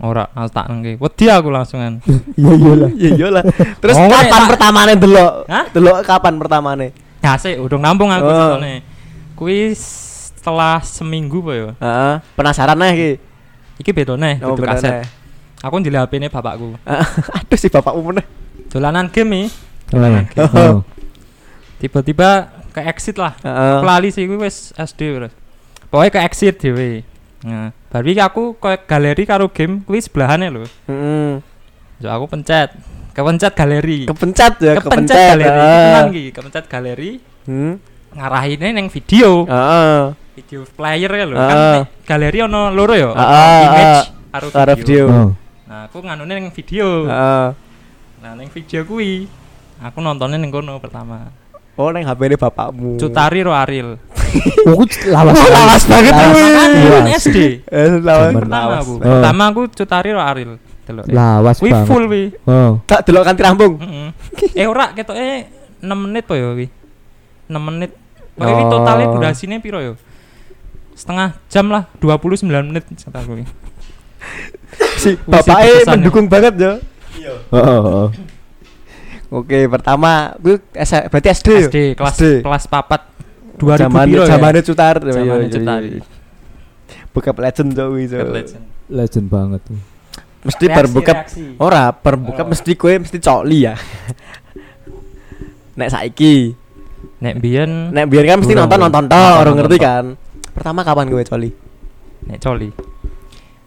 [0.00, 0.92] ora, langsung tak nengke.
[0.96, 2.00] Wedi aku langsungan.
[2.40, 2.90] Iya iya lah.
[3.00, 3.42] Iya iyalah.
[3.78, 5.32] Terus Oh, kapan pertamane delok?
[5.44, 5.64] Hah?
[5.68, 6.86] Delok kapan pertamane?
[7.20, 8.32] Ya sih, udung nampung aku Oh.
[8.32, 8.80] nontonnya.
[9.36, 11.68] Kuwi setelah seminggu apa ya?
[11.76, 13.20] Heeh, penasaran nih
[13.80, 13.88] iki.
[13.88, 14.92] Iki bedone Oh, bener kaset.
[14.92, 15.08] nih.
[15.60, 16.76] Aku njeli HP-ne bapakku.
[17.40, 18.24] Aduh si bapakmu meneh.
[18.68, 19.46] Dolanan game nih.
[20.36, 20.84] Oh.
[21.80, 23.34] Tiba-tiba ke exit lah.
[23.40, 23.72] Heeh.
[23.80, 25.32] Aku lali sih kuwi wis SD wis.
[25.90, 27.02] Pokoknya ke exit dhewe.
[27.40, 30.64] Nah, bar iki aku ke galeri karo game kuwi sebelahane lho.
[30.86, 31.40] Heeh.
[32.00, 32.76] So aku pencet.
[33.10, 34.06] Kepencet galeri.
[34.06, 35.28] Kepencet ya, kepencet kepencet.
[35.34, 35.58] galeri.
[35.58, 37.10] Tenan iki, kepencet galeri.
[37.44, 37.74] Hmm.
[38.14, 39.44] Ngarahine ning video.
[39.50, 40.00] Heeh.
[40.40, 41.36] Video player ya lho.
[41.36, 41.44] Ah.
[41.44, 43.12] Kan nek galeri ono loro ya.
[43.12, 44.04] Ah, ono ah, image ah.
[44.32, 44.80] karo Karo video.
[44.80, 45.04] video.
[45.12, 45.28] Oh.
[45.68, 46.88] Nah, aku nganune ning video.
[47.04, 47.46] Heeh.
[48.24, 49.28] Nah, ning video kuwi
[49.84, 51.28] aku nontonnya ning kono pertama.
[51.76, 52.96] Oh, neng HP-ne bapakmu.
[52.96, 54.00] Cutari ro Aril.
[54.62, 55.34] Oh, ku lawas.
[55.36, 56.30] Oh, lawas banget Lawas.
[56.30, 56.88] kuwi.
[56.88, 57.38] Kan SD.
[57.66, 58.30] Eh, lawan.
[58.30, 58.80] Zaman Pertama Lawas.
[58.84, 58.94] aku.
[59.02, 60.50] Pertama aku Cutari ro Aril.
[60.88, 61.04] Delok.
[61.10, 61.88] Lawas Kuwi banget.
[61.88, 62.22] full wi.
[62.48, 62.72] Oh.
[62.88, 63.74] Tak delok kanthi rampung.
[63.76, 64.08] Heeh.
[64.56, 65.28] Eh ora ketoke
[65.80, 66.66] 6 menit po ya wi.
[67.50, 67.90] 6 menit.
[68.40, 68.46] Oh.
[68.48, 68.68] oh.
[68.72, 69.92] totalnya durasinya piro ya?
[71.00, 73.44] Setengah jam lah, 29 menit kataku wi.
[75.00, 75.84] Si Wis bapaknya ya.
[75.88, 76.72] mendukung banget ya.
[77.16, 78.08] Heeh, heeh.
[79.30, 81.48] Oke, pertama gue S- berarti SD.
[81.48, 81.60] ya?
[81.64, 82.24] SD kelas SD.
[82.44, 83.00] kelas papat
[83.56, 84.26] 2000 Zaman piro ya?
[84.60, 84.94] cutar.
[85.00, 85.80] Iya, Cutar.
[87.10, 88.28] Bokap legend kuwi, Cok.
[88.28, 88.64] Legend.
[88.90, 89.78] Legend banget tuh.
[90.40, 90.64] Mesti
[91.16, 91.42] reaksi.
[91.56, 93.74] ora, berbokap mesti kowe mesti cokli ya.
[95.78, 96.52] Nek saiki,
[97.20, 98.92] Nek biyen nek biar kan mesti nonton kurang.
[98.92, 99.88] nonton Nonton, orang ngerti nonton.
[99.88, 100.04] kan.
[100.60, 101.50] Pertama kapan gue coli?
[102.20, 102.68] nek coli.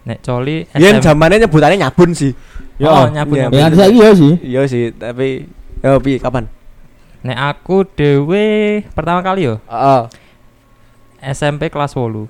[0.05, 1.03] Nek coli Biyen SM.
[1.03, 2.37] zamannya nyebutannya nyabun sih.
[2.77, 3.43] Ya, oh, nyabun iya.
[3.49, 3.57] nyabun.
[3.57, 6.45] yang saya iya sih Iya sih, tapi ya piye kapan?
[7.21, 8.45] Nek aku dewe
[8.91, 10.01] pertama kali yo Heeh.
[11.23, 12.27] SMP kelas 8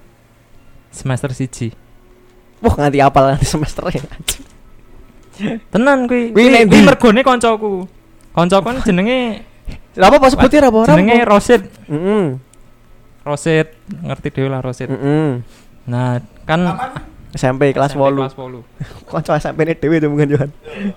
[0.93, 1.73] semester siji
[2.61, 3.99] Wah, nganti apal nganti semester ya.
[5.73, 6.85] tenan kuwi Kuwi nek kuwi ndi?
[6.85, 7.71] mergone kancaku
[8.31, 9.41] kancaku kan jenenge
[9.97, 10.89] Lah apa pas sebutin apa ora?
[10.93, 12.37] jenenge Rosid Heeh.
[13.23, 13.67] Rosid
[14.03, 15.39] ngerti dhewe lah Rosid Heeh.
[15.83, 16.59] nah kan
[17.31, 18.19] SMP kelas SMP 8.
[18.19, 20.49] kelas 8 Kanca SMP ne dhewe itu mungkin Johan.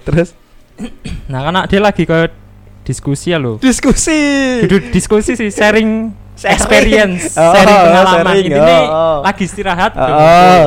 [0.03, 0.35] Terus
[1.33, 2.29] nah kan dia lagi ke
[2.83, 4.61] diskusi ya lo diskusi.
[4.63, 6.53] Kudu diskusi sih sharing Sharing.
[6.53, 9.17] experience Oh, sharing pengalaman sharing, intinya oh, oh.
[9.25, 10.05] lagi istirahat Oh.
[10.05, 10.67] kumpul.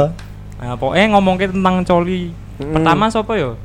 [0.57, 2.75] nah pokoknya ngomongin tentang coli Hmm.
[2.75, 3.55] pertama siapa yo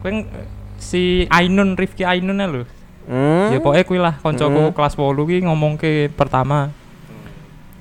[0.00, 0.30] ng-
[0.78, 2.62] si Ainun Rifki Ainun ya lho
[3.02, 3.50] Hmm.
[3.50, 4.70] ya pokoknya kuwi lah koncoku Hmm.
[4.70, 6.70] kelas 8 ki ngomong ke pertama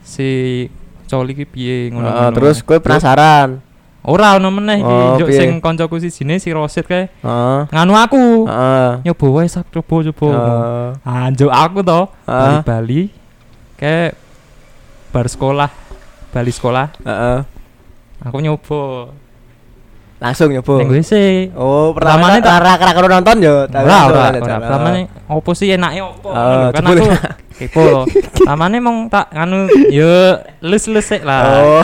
[0.01, 0.67] si
[1.05, 3.59] coli ki piye ngono Heeh, terus gue penasaran.
[4.01, 7.59] ora ono meneh iki Oh, sing koncoku sijine si Rosid kae Heeh.
[7.67, 8.91] nganu aku Heeh.
[9.03, 10.29] nyoba wae sak coba coba
[11.03, 12.57] anjuk aku to Ah.
[12.57, 13.01] Bali Bali
[13.75, 14.17] kayak
[15.09, 15.69] bar sekolah
[16.29, 17.39] Bali sekolah Heeh.
[18.21, 18.81] aku nyoba
[20.17, 20.77] Langsung nyoba.
[20.77, 21.13] ning WC
[21.53, 23.65] Oh, pertama tak ra karo nonton yo.
[23.65, 26.29] ora ora ora pertamane opo sih enake opo?
[26.29, 27.19] Ngono kan aku ya.
[27.57, 28.03] kepo.
[28.35, 31.41] Pertamane mong tak anu yo lus-lus sik lah.
[31.63, 31.79] Oh.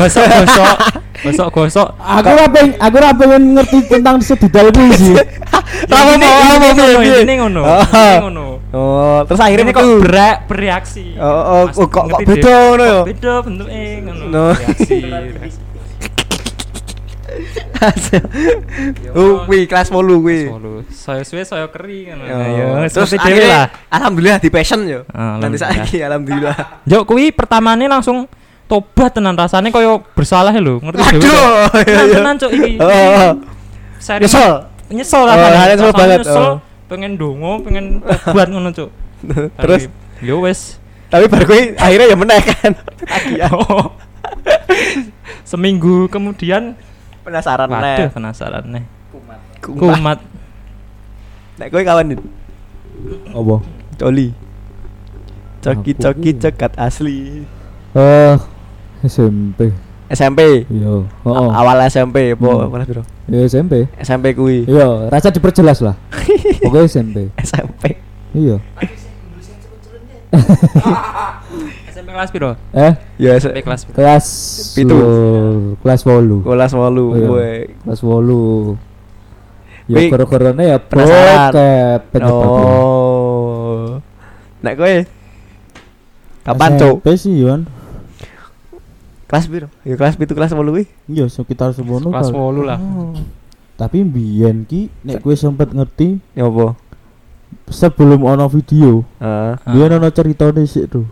[1.18, 5.16] gosok-gosok aku ora pengen aku ora pengen ngerti tentang sedetail kuwi sih.
[5.92, 8.16] Ra mau mau mau intine ngono Oh.
[8.28, 8.46] ngono.
[8.68, 11.16] Oh, terus akhirnya ini kok berak bereaksi.
[11.16, 12.94] Oh, oh, oh, kok- kok beda ngono ya?
[12.94, 14.24] Kok beda bentuknya ngono.
[14.28, 14.44] No.
[14.54, 14.96] reaksi
[19.46, 20.40] kuwi kelas 8 kuwi.
[20.90, 22.18] Saya suwe saya keri kan.
[22.20, 23.68] Ya, Terus dhewe akhirnya lah.
[23.90, 25.02] alhamdulillah di passion yo.
[25.10, 26.84] Ah, Nanti saiki alhamdulillah.
[26.84, 28.26] Jok kuwi pertamane langsung
[28.68, 31.22] tobat tenan rasane koyo bersalah lho, ngerti dhewe.
[31.24, 31.32] Aduh.
[31.32, 31.72] Cok.
[32.20, 32.72] Tenan cok iki.
[33.98, 34.52] Seri- Nyesel.
[34.88, 35.52] Nyesel Oh, rasane.
[35.52, 36.56] rasane nyesel banget, Nyesel, oh.
[36.88, 38.90] pengen dongo, pengen tobat ngono, Cuk.
[39.64, 39.84] Terus
[40.20, 40.80] yo wes.
[41.08, 42.72] tapi baru kuwi akhirnya ya meneh kan.
[43.12, 43.56] Tagihan.
[45.48, 46.76] Seminggu kemudian
[47.28, 48.08] Penasaran waduh meneh.
[48.10, 48.84] penasaran nih.
[49.12, 49.40] Kumat.
[49.60, 50.20] Kumat.
[51.58, 52.22] Nek kowe kawan Dit?
[53.30, 53.56] apa
[53.98, 54.28] Coli.
[55.60, 57.44] Coki coki cekat asli.
[57.92, 58.36] Eh
[59.04, 59.76] SMP.
[60.08, 60.64] SMP.
[60.66, 61.04] Iya.
[61.22, 62.72] A- Oh, Awal SMP, po, Hmm.
[62.72, 63.04] kelas piro?
[63.28, 63.92] ya SMP.
[64.00, 64.64] SMP kuwi.
[64.64, 66.00] Iya, rasa diperjelas lah.
[66.64, 67.28] Pokoknya SMP.
[67.38, 68.00] SMP.
[68.32, 68.56] Iya.
[72.18, 72.58] Kelas piro?
[72.74, 73.94] Eh, Ya, SMP kelas piro?
[73.94, 74.26] kelas
[74.74, 74.98] Pitu.
[75.78, 76.42] kelas 8.
[76.42, 77.14] kelas 8.
[77.14, 77.28] Iya.
[77.28, 77.52] Kowe.
[77.86, 78.74] Kelas 8.
[79.88, 81.52] Ya gara-garane ya penasaran.
[82.10, 82.66] bokep.
[82.68, 84.02] Oh.
[84.60, 84.96] Nek kowe
[86.42, 86.96] kapan, Cuk?
[86.98, 87.62] SMP sih Yon
[89.28, 89.68] Kelas piro?
[89.84, 90.88] Ya kelas pitu kelas 8 kuwi.
[91.06, 92.32] iya sekitar semono Kelas.
[92.32, 92.80] 8 lah.
[93.76, 96.74] tapi mbiyen ki nek gue sempet ngerti Ya apa?
[97.70, 99.54] sebelum ono video Heeh.
[99.54, 99.70] Ah.
[99.70, 101.06] biyen ono ceritane sik tuh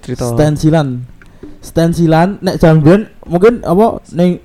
[0.00, 0.24] cerita.
[0.32, 1.04] stensilan
[1.60, 4.40] stensilan nek jam biyen mungkin apa ning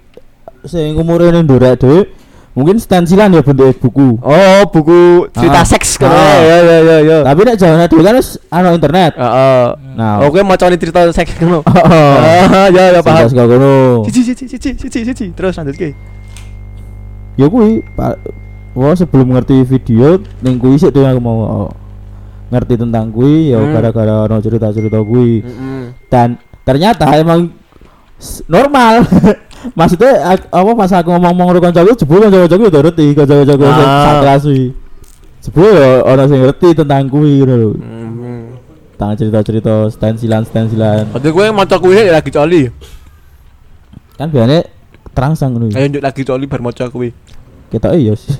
[0.64, 2.08] sing umure ning ndorek dhewe
[2.52, 5.68] mungkin stensilan ya bentuk buku Oh, buku cerita Ah.
[5.68, 6.08] seks kan.
[6.08, 6.40] Ah.
[6.40, 7.18] Ya ya ya ya.
[7.22, 9.66] tapi nek jaman dhewe kan wis ono internet Heeh.
[9.96, 11.60] nah Oke, mau cari cerita seks ngono.
[11.68, 13.28] oh, Ah, ya ya paham.
[13.28, 13.72] Kok ngono.
[14.08, 15.26] Cici cici cici cici cici.
[15.32, 15.92] Terus lanjut ke.
[17.36, 18.16] ya kuwi Pak
[18.72, 21.70] Wah sebelum ngerti video ning kuwi sik tuh aku mau oh,
[22.48, 23.72] ngerti tentang kuwi ya Hmm.
[23.72, 25.84] gara-gara ono cerita-cerita kuwi Heeh.
[26.08, 27.50] dan ternyata emang
[28.46, 29.02] normal
[29.78, 34.02] maksudnya ak- apa pas aku ngomong-ngomong karo kancaku jebul kanca-kancaku udah ngerti kanca-kancaku sing Ah.
[34.02, 34.64] sak kelas kuwi
[35.42, 37.72] jebul ya ono sing ngerti tentang kuwi ngono lho
[38.92, 42.62] tentang cerita-cerita stensilan-stensilan Padahal gue maca kuwi lagi coli.
[44.16, 44.64] kan biasanya
[45.12, 47.10] terangsang ngono Ayo lagi coli bar maca kuwi.
[47.68, 48.32] kita iya sih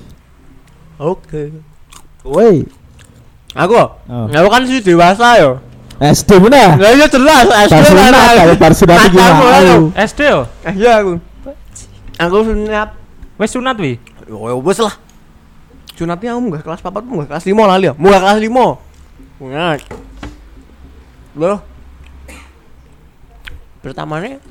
[0.96, 1.52] Oke.
[2.24, 2.64] woi
[3.56, 4.28] Aku, Oh.
[4.28, 5.64] aku kan sih dewasa yo.
[5.96, 8.36] SD mana Lah iya jelas, SD lah.
[8.36, 9.40] kalau Barcelona gimana.
[9.96, 10.40] SD yo.
[10.68, 11.14] Eh, Iya aku.
[12.20, 12.90] Aku sunat.
[13.36, 13.96] Wes sunat wi.
[14.28, 14.92] Yo yo wis lah.
[15.96, 17.96] Sunatnya aku munggah kelas 4 munggah kelas 5 lah ya.
[17.96, 18.76] Munggah kelas 5.
[19.40, 19.80] Munggah.
[21.36, 21.60] Loh.
[23.80, 24.42] Pertamanya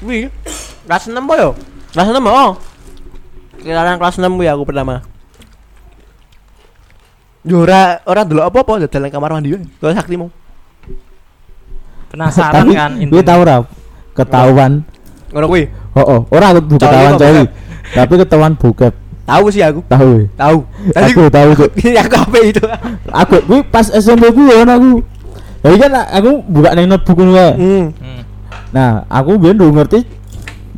[0.00, 0.30] Wih,
[0.86, 1.50] kelas 6 po yo.
[1.90, 2.50] Kelas 6 oh.
[3.58, 5.02] Kiraran kelas 6 ya aku pertama.
[7.40, 9.64] Yo ora ora delok apa-apa dalan kamar mandi wae.
[9.80, 10.26] Kok saktimu.
[12.10, 13.56] Penasaran Tapi kan gue tahu ra
[14.12, 14.72] ketahuan.
[15.32, 15.64] Ngono kuwi.
[15.96, 17.48] Oh, oh, ora aku ketahuan bokep?
[17.96, 18.94] Tapi ketahuan bokep.
[19.30, 19.80] Tahu sih aku.
[19.86, 20.10] Tahu.
[20.20, 20.26] ya?
[20.34, 20.58] Tahu.
[20.90, 21.70] Tadi Aku tahu tuh.
[22.02, 22.64] aku apa itu?
[23.08, 24.88] Aku gue pas SMP gue kan aku.
[25.60, 27.48] Jadi kan aku buka neng notebook gue.
[27.56, 27.84] Hmm.
[27.94, 28.20] Hmm.
[28.74, 30.00] Nah, aku biar udah ngerti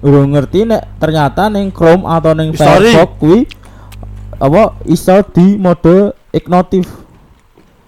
[0.03, 2.53] udah ngerti nek ternyata neng Chrome atau neng.
[2.55, 3.49] Firefox kuwi
[4.37, 6.89] apa iso di mode ignotif.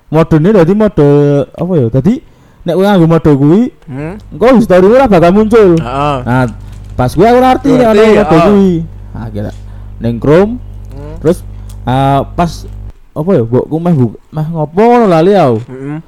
[0.09, 1.09] Modenya dadi mode
[1.51, 1.87] apa ya?
[1.91, 2.15] Dadi
[2.65, 4.15] nek kowe nganggo mode kuwi Hmm.
[4.31, 5.75] engko history ora bakal muncul.
[5.77, 6.17] Heeh.
[6.23, 6.47] Nah,
[6.95, 8.71] pas gue aku ngerti nek ana mode kuwi.
[9.11, 9.53] Nah, kira
[9.99, 10.53] neng Chrome
[10.95, 11.17] Hmm.
[11.19, 11.43] terus
[11.83, 12.69] ah, pas
[13.11, 13.43] apa ya?
[13.43, 15.59] Mbokku meh bu- meh ngopo ngono lali aku.
[15.67, 15.99] Heeh.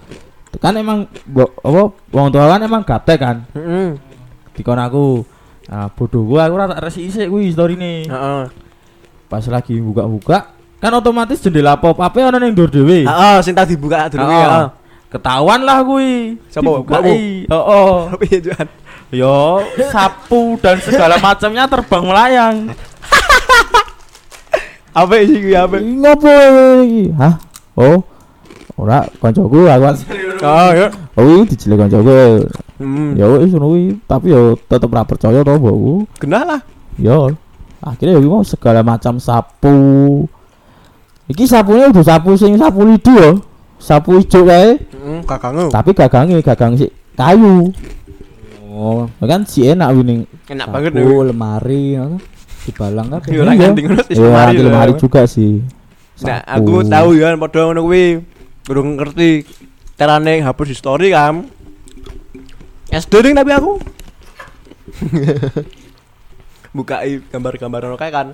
[0.57, 1.81] Kan emang mbok apa
[2.11, 3.37] wong tua kan emang gaptek kan.
[3.53, 3.99] Heeh.
[4.57, 5.21] dikon aku
[5.69, 8.45] nah bodoh gua aku rata resi isik kuwi story nih Heeh.
[9.29, 10.56] pas lagi buka-buka
[10.87, 14.39] kan otomatis jendela pop up ana ning ndor dhewe Heeh, sing tadi buka dulu Heeh.
[14.39, 14.71] ya.
[15.11, 17.51] ketahuan lah kuwi Dibukai.
[17.51, 17.95] oh, oh.
[18.23, 18.67] Piye Juan?
[19.11, 22.57] yo sapu dan segala macamnya terbang melayang
[24.97, 25.77] Apa sih kuwi apa?
[25.77, 26.33] Ngopo
[26.87, 27.35] iki hah
[27.77, 28.01] oh
[28.77, 29.89] ora kancaku aku
[30.41, 30.89] Oh, ya.
[31.17, 32.45] oh iki dijelek kancaku
[32.77, 33.17] Hmm.
[33.17, 36.61] ya wis ngono kuwi tapi yo tetep ra percaya to mbokku Kenal lah.
[37.01, 37.33] Yo,
[37.81, 40.25] akhirnya ya mau segala macam sapu.
[41.27, 43.43] Iki sapunya udah sapu sing sapu lidi yo.
[43.77, 45.69] Sapu ijo kae, Heeh, kakangmu.
[45.69, 47.69] tapi gagange gagang si kayu.
[48.73, 50.25] Oh, kan si enak winning.
[50.47, 51.25] Enak banget Sapu, nih.
[51.29, 52.17] lemari ngono.
[52.65, 53.21] Dibalang kan.
[53.29, 54.69] Yo orang ganti ngono sih Iya, lemari di lho.
[54.69, 55.61] lemari juga sih.
[56.25, 58.07] Nah, aku tahu ya padha ngono kuwi.
[58.65, 59.45] Kurang ngerti
[59.95, 61.45] carane hapus di story kan.
[62.89, 63.73] SD ning tapi aku.
[66.73, 68.33] Bukai gambar-gambar ngono kae kan.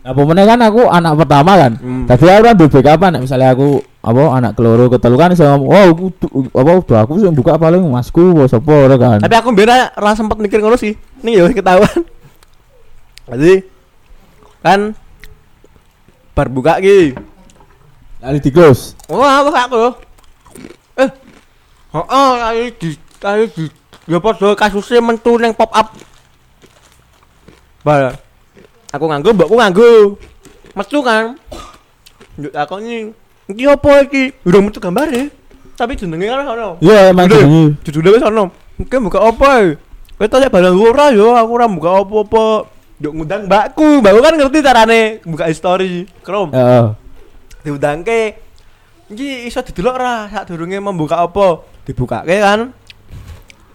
[0.00, 1.72] Nah, pemene kan aku anak pertama kan.
[1.76, 2.04] Hmm.
[2.08, 5.84] Tapi aku kan backup nek misalnya aku apa anak keloro ketelu kan iso ngomong, "Oh,
[5.92, 6.04] aku
[6.56, 10.16] apa udah aku sing buka paling masku apa sapa ora kan." Tapi aku mbien ora
[10.16, 10.96] sempet mikir ngono sih.
[11.20, 11.90] Ning ya ketahuan.
[13.28, 13.66] Jadi
[14.64, 14.96] kan
[16.32, 17.12] bar buka ki.
[18.24, 18.96] Lali di close.
[19.10, 19.84] Oh, aku aku.
[20.96, 21.10] Eh.
[21.90, 23.64] Heeh, kali di kali di
[24.08, 25.92] ya padha kasusnya mentu ning pop up.
[27.84, 28.29] Bal.
[28.90, 29.90] Aku nganggo, mbakku nganggo.
[30.74, 31.38] Metu kan.
[32.38, 32.52] Njuk
[33.50, 35.30] "Iki apa iki?" Udah metu gambare.
[35.78, 36.78] Tapi jenenge kan ono.
[36.82, 37.78] Iya, emang jenenge.
[37.86, 38.44] Judulnya wis ono.
[38.78, 39.78] Iki buka apa?
[40.20, 42.68] Kowe tak barang ora yo, aku ora buka apa-apa.
[43.00, 46.52] Yuk ngundang mbakku, mbakku kan ngerti carane buka story Chrome.
[46.52, 47.00] Heeh.
[47.64, 48.40] diundangke
[49.12, 52.72] iki iso didelok ra sak durunge membuka apa dibukake kan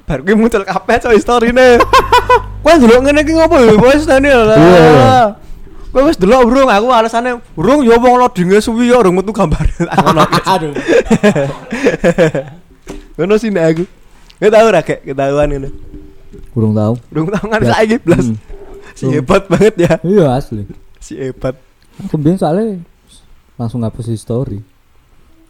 [0.05, 1.81] bar kuwi muncul kabeh coy storine
[2.63, 5.33] kowe delok ngene iki ngopo lho wis tani iya.
[5.89, 9.65] kowe wis delok burung aku alasane burung ya wong loadinge suwi ya urung metu gambar
[10.05, 10.21] ngono
[10.53, 10.73] Aduh.
[13.17, 13.85] ngono sih nek aku
[14.35, 15.69] Gak tau ra kayak ketahuan ngono.
[16.51, 16.93] Kurang tahu.
[17.15, 17.71] Urung tau kan Ya.
[17.71, 18.25] saiki blas.
[18.27, 18.37] Hmm.
[18.91, 19.93] Si hebat banget ya.
[20.03, 20.67] Iya asli.
[20.99, 21.55] Si hebat.
[22.03, 22.83] Aku biyen soalnya
[23.55, 24.59] langsung ngapus story.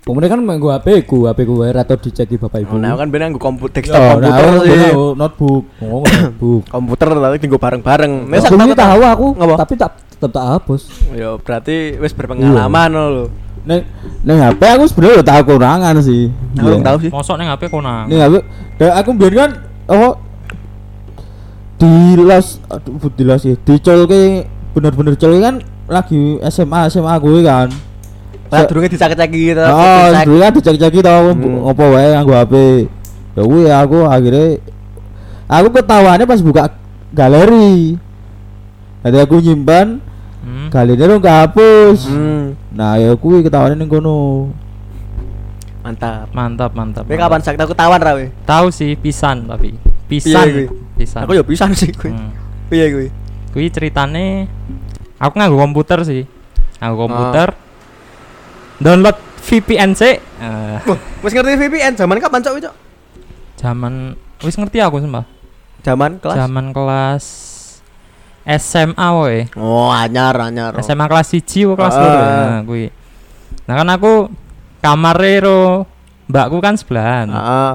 [0.05, 2.77] Kemudian kan main gua HP ku, HP ku atau dicek di bapak ibu.
[2.77, 4.77] Nah, kan bener nggo komputer desktop nah, komputer aku sih.
[4.77, 5.63] tahu notebook.
[5.81, 6.61] Oh, notebook.
[6.69, 8.13] Komputer tapi tinggal bareng-bareng.
[8.29, 9.25] Wis Aku tahu aku,
[9.57, 10.81] tapi tak tetap tak hapus.
[11.17, 13.25] Ya berarti wis berpengalaman lho.
[13.65, 13.81] Neng
[14.21, 16.29] neng HP aku sebenarnya udah tahu kurangan sih.
[16.53, 16.85] Belum Iya.
[16.85, 17.09] tahu sih.
[17.09, 18.05] Mosok ning HP konang.
[18.05, 18.35] Neng HP,
[18.77, 19.49] dan aku biar kan
[19.89, 20.13] oh
[21.75, 24.45] di los, aduh di los sih, di colke
[24.77, 27.73] bener-bener colke kan lagi SMA SMA gue kan.
[28.55, 29.61] Lah durunge dicek-ceki gitu.
[29.61, 31.67] Oh, dulu kan dicek-ceki tau Hmm.
[31.67, 32.53] ngopo wae nganggo HP.
[33.35, 34.45] Ya kuwi aku akhirnya
[35.45, 36.63] aku ketahuannya pas buka
[37.11, 37.99] galeri.
[39.03, 39.99] Jadi aku nyimpan
[40.41, 40.67] Hmm.
[40.69, 41.99] galerinya dong kehapus.
[42.07, 44.49] Hmm, Nah, ya kuwi ketahuannya ning kono.
[45.81, 46.33] mantap.
[46.33, 47.03] Mantap, mantap.
[47.05, 48.33] Kowe kapan sak aku tawan ra we?
[48.41, 49.77] Tahu sih pisan tapi.
[50.05, 50.45] Pisan.
[50.45, 50.65] kuwi?
[50.97, 51.21] Pisan.
[51.25, 52.09] Aku ya pisan sih kuwi.
[52.09, 52.33] Hmm.
[52.69, 53.07] Piye kuwi?
[53.53, 54.49] Kuwi ceritane
[55.21, 56.25] aku nganggo komputer sih.
[56.81, 57.53] Nganggo komputer.
[58.77, 60.15] Download VPN sih.
[60.17, 62.75] Eh, Wah, wis ngerti VPN zaman kapan cok cok?
[63.55, 64.13] zaman
[64.43, 65.25] wis ngerti aku sumpah.
[65.81, 66.35] Zaman kelas.
[66.35, 67.25] Zaman kelas
[68.45, 69.49] SMA woy.
[69.57, 70.77] Oh, anyar anyar.
[70.79, 72.01] SMA kelas 1 atau kelas Ah.
[72.03, 72.09] 2
[72.51, 72.85] nah kuwi.
[73.65, 74.13] Nah kan aku
[74.79, 75.89] kamare ro
[76.27, 77.25] mbakku kan sebelahan.
[77.29, 77.71] Heeh.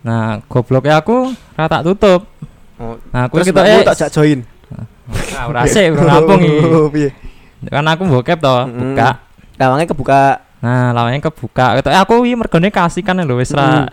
[0.00, 2.24] Nah, gobloknya aku rata tutup.
[2.80, 4.40] Oh, Nah, aku Terus kita eh tak jak join.
[4.72, 6.00] Nah, ora sik iki.
[6.00, 7.12] Oh, Piye?
[7.68, 8.96] Kan aku bokep to, Mm-mm.
[8.96, 9.10] buka.
[9.60, 10.40] Lawange kebuka.
[10.64, 11.76] Nah, lawannya kebuka.
[11.76, 13.92] Ketok aku iki mergone kasih kan lho wis ra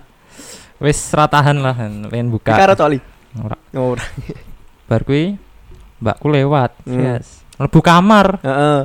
[0.80, 1.76] wis ra tahan lah
[2.08, 2.56] pengen buka.
[2.56, 3.04] karo coli.
[3.36, 3.58] Ora.
[3.76, 4.06] Ora.
[4.88, 5.36] Bar kuwi
[6.00, 6.72] mbakku lewat.
[6.88, 7.04] Hmm.
[7.04, 7.44] Yes.
[7.60, 8.40] Mlebu kamar.
[8.40, 8.80] Heeh.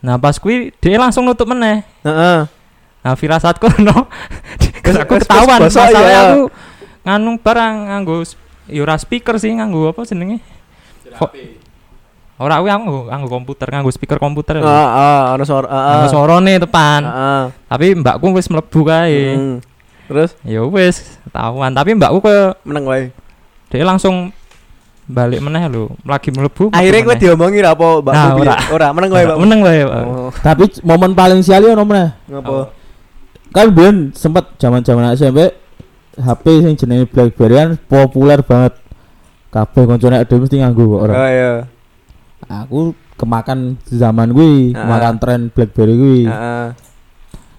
[0.00, 1.84] Nah pas kuwi dia langsung nutup meneh.
[2.00, 2.48] Heeh.
[3.04, 4.08] Nah firasatku no.
[4.86, 6.20] Aku ketahuan masalahnya ya.
[6.30, 6.42] aku
[7.02, 8.40] nganu barang nganggo sp-
[8.70, 10.38] ya speaker sih nganggo apa jenenge?
[12.36, 14.60] Ora kuwi aku nganggo, komputer, nganggo speaker komputer.
[14.60, 15.66] Heeh, heeh, ana suara.
[15.66, 16.12] Nganggo Heeh.
[16.12, 17.00] sorone tepan.
[17.00, 17.42] Heeh.
[17.64, 19.20] Tapi mbakku wis mlebu kae.
[19.32, 19.56] Hmm.
[20.06, 23.08] Terus Ya wis ketahuan, tapi mbakku ke meneng wae.
[23.66, 24.30] dia langsung
[25.04, 26.70] balik meneh lho, lagi mlebu.
[26.70, 27.20] Akhirnya kowe meneh.
[27.20, 28.54] diomongi ra apa Mbak Nah, ora.
[28.68, 29.38] Ora, meneng wae, Mbak.
[29.40, 29.80] meneng wae.
[29.82, 32.70] Oh, Tapi momen paling sial ya nomor ngopo?
[33.48, 35.48] kan biyen sempet zaman-zaman SMP
[36.14, 38.76] HP sing jenenge BlackBerry kan populer banget.
[39.48, 41.64] Kabeh koncone ada mesti nganggo kok Oh iya.
[42.42, 44.84] Aku kemakan zaman kuwi, Ah.
[44.84, 46.20] kemakan tren BlackBerry kuwi.
[46.24, 46.66] Heeh.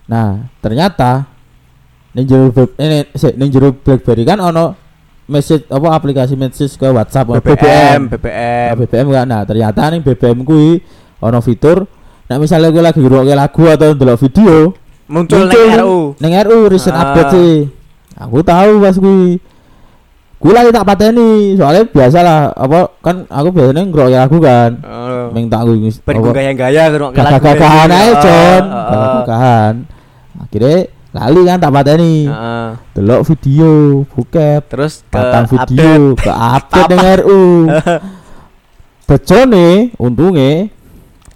[0.05, 1.25] Nah, ternyata
[2.13, 4.77] ning jero eh, sik, ning jero BlackBerry kan ono
[5.25, 8.73] message apa aplikasi message ke WhatsApp BBM, Nah, BBM.
[8.79, 9.25] BBM kan.
[9.27, 10.79] Nah, ternyata ning BBM kuwi
[11.19, 11.83] ono fitur
[12.27, 14.75] Nah misalnya gue lagi ngrungokke lagu atau ndelok video
[15.07, 15.63] Muncul Muncul.
[15.63, 15.97] nang RU.
[16.19, 17.01] Neng RU recent Ah.
[17.01, 17.53] update sih.
[18.19, 18.91] Aku tahu pas.
[18.93, 19.39] Gue
[20.53, 24.71] lagi tak pateni, soalnya biasa lah apa kan aku biasanya ngrungokke lagu kan.
[24.79, 25.33] Oh.
[25.33, 27.97] Meng tak gue Ben gaya-gaya ngrungokne lagu gagah-gagahan ini.
[27.97, 28.63] ae, Oh, Jon.
[28.63, 28.85] oh.
[28.87, 29.73] Gagah-gagahan.
[30.37, 30.77] Akhirnya
[31.09, 32.15] lali kan tak pateni.
[32.23, 32.67] Heeh.
[32.93, 33.71] Delok video,
[34.05, 35.57] bokep, Terus ke patang update.
[35.65, 37.43] video, ke update neng RU.
[39.03, 40.67] Becone, untungnya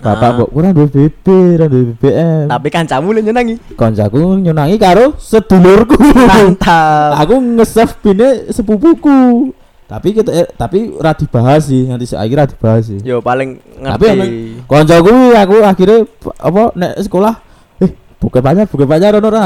[0.01, 0.33] Bapak Ah.
[0.33, 1.25] mbok kurang duwe BB,
[1.55, 2.49] ora duwe BBM.
[2.49, 3.55] Tapi kancamu lu nyenangi.
[3.73, 5.93] konjaku nyunangi karo sedulurku.
[5.93, 7.21] Mantap.
[7.21, 9.53] aku nge-save pine sepupuku.
[9.85, 12.99] Tapi kita eh, tapi ora dibahas sih, nanti saiki ora dibahas sih.
[13.01, 14.65] Yo paling Tapi emang ngerti.
[14.65, 15.97] koncoku aku akhirnya
[16.39, 17.33] apa nek sekolah
[17.77, 19.43] eh bukan pacar, bukan pacar ono ora.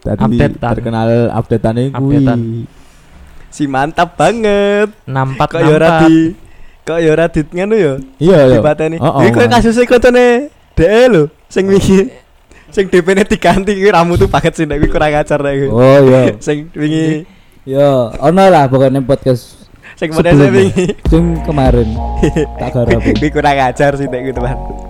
[0.00, 0.70] Tadi Update-an.
[0.74, 2.18] terkenal updateane kuwi.
[2.18, 2.40] Update-an.
[3.48, 4.92] Si mantap banget.
[5.04, 6.34] 64 Kok yo ora di
[6.90, 7.92] kok yo ora di ngono yo.
[8.18, 8.56] Iya, iya.
[8.58, 8.96] Dipateni.
[8.98, 9.52] Oh, oh, Iki kowe man.
[9.54, 10.24] kasusnya kontone
[10.74, 12.10] DE lho sing wingi
[12.70, 15.70] sing DP-ne diganti kuwi ramu tuh paket sih nek kurang ajar nek.
[15.70, 16.34] Oh iya.
[16.46, 17.26] Sing wingi
[17.68, 20.96] Yo, ono lah pokoknya podcast sing model wingi.
[21.06, 21.86] Sing kemarin
[22.62, 22.98] tak garap.
[22.98, 24.89] Kuwi kurang ajar sih nek teman.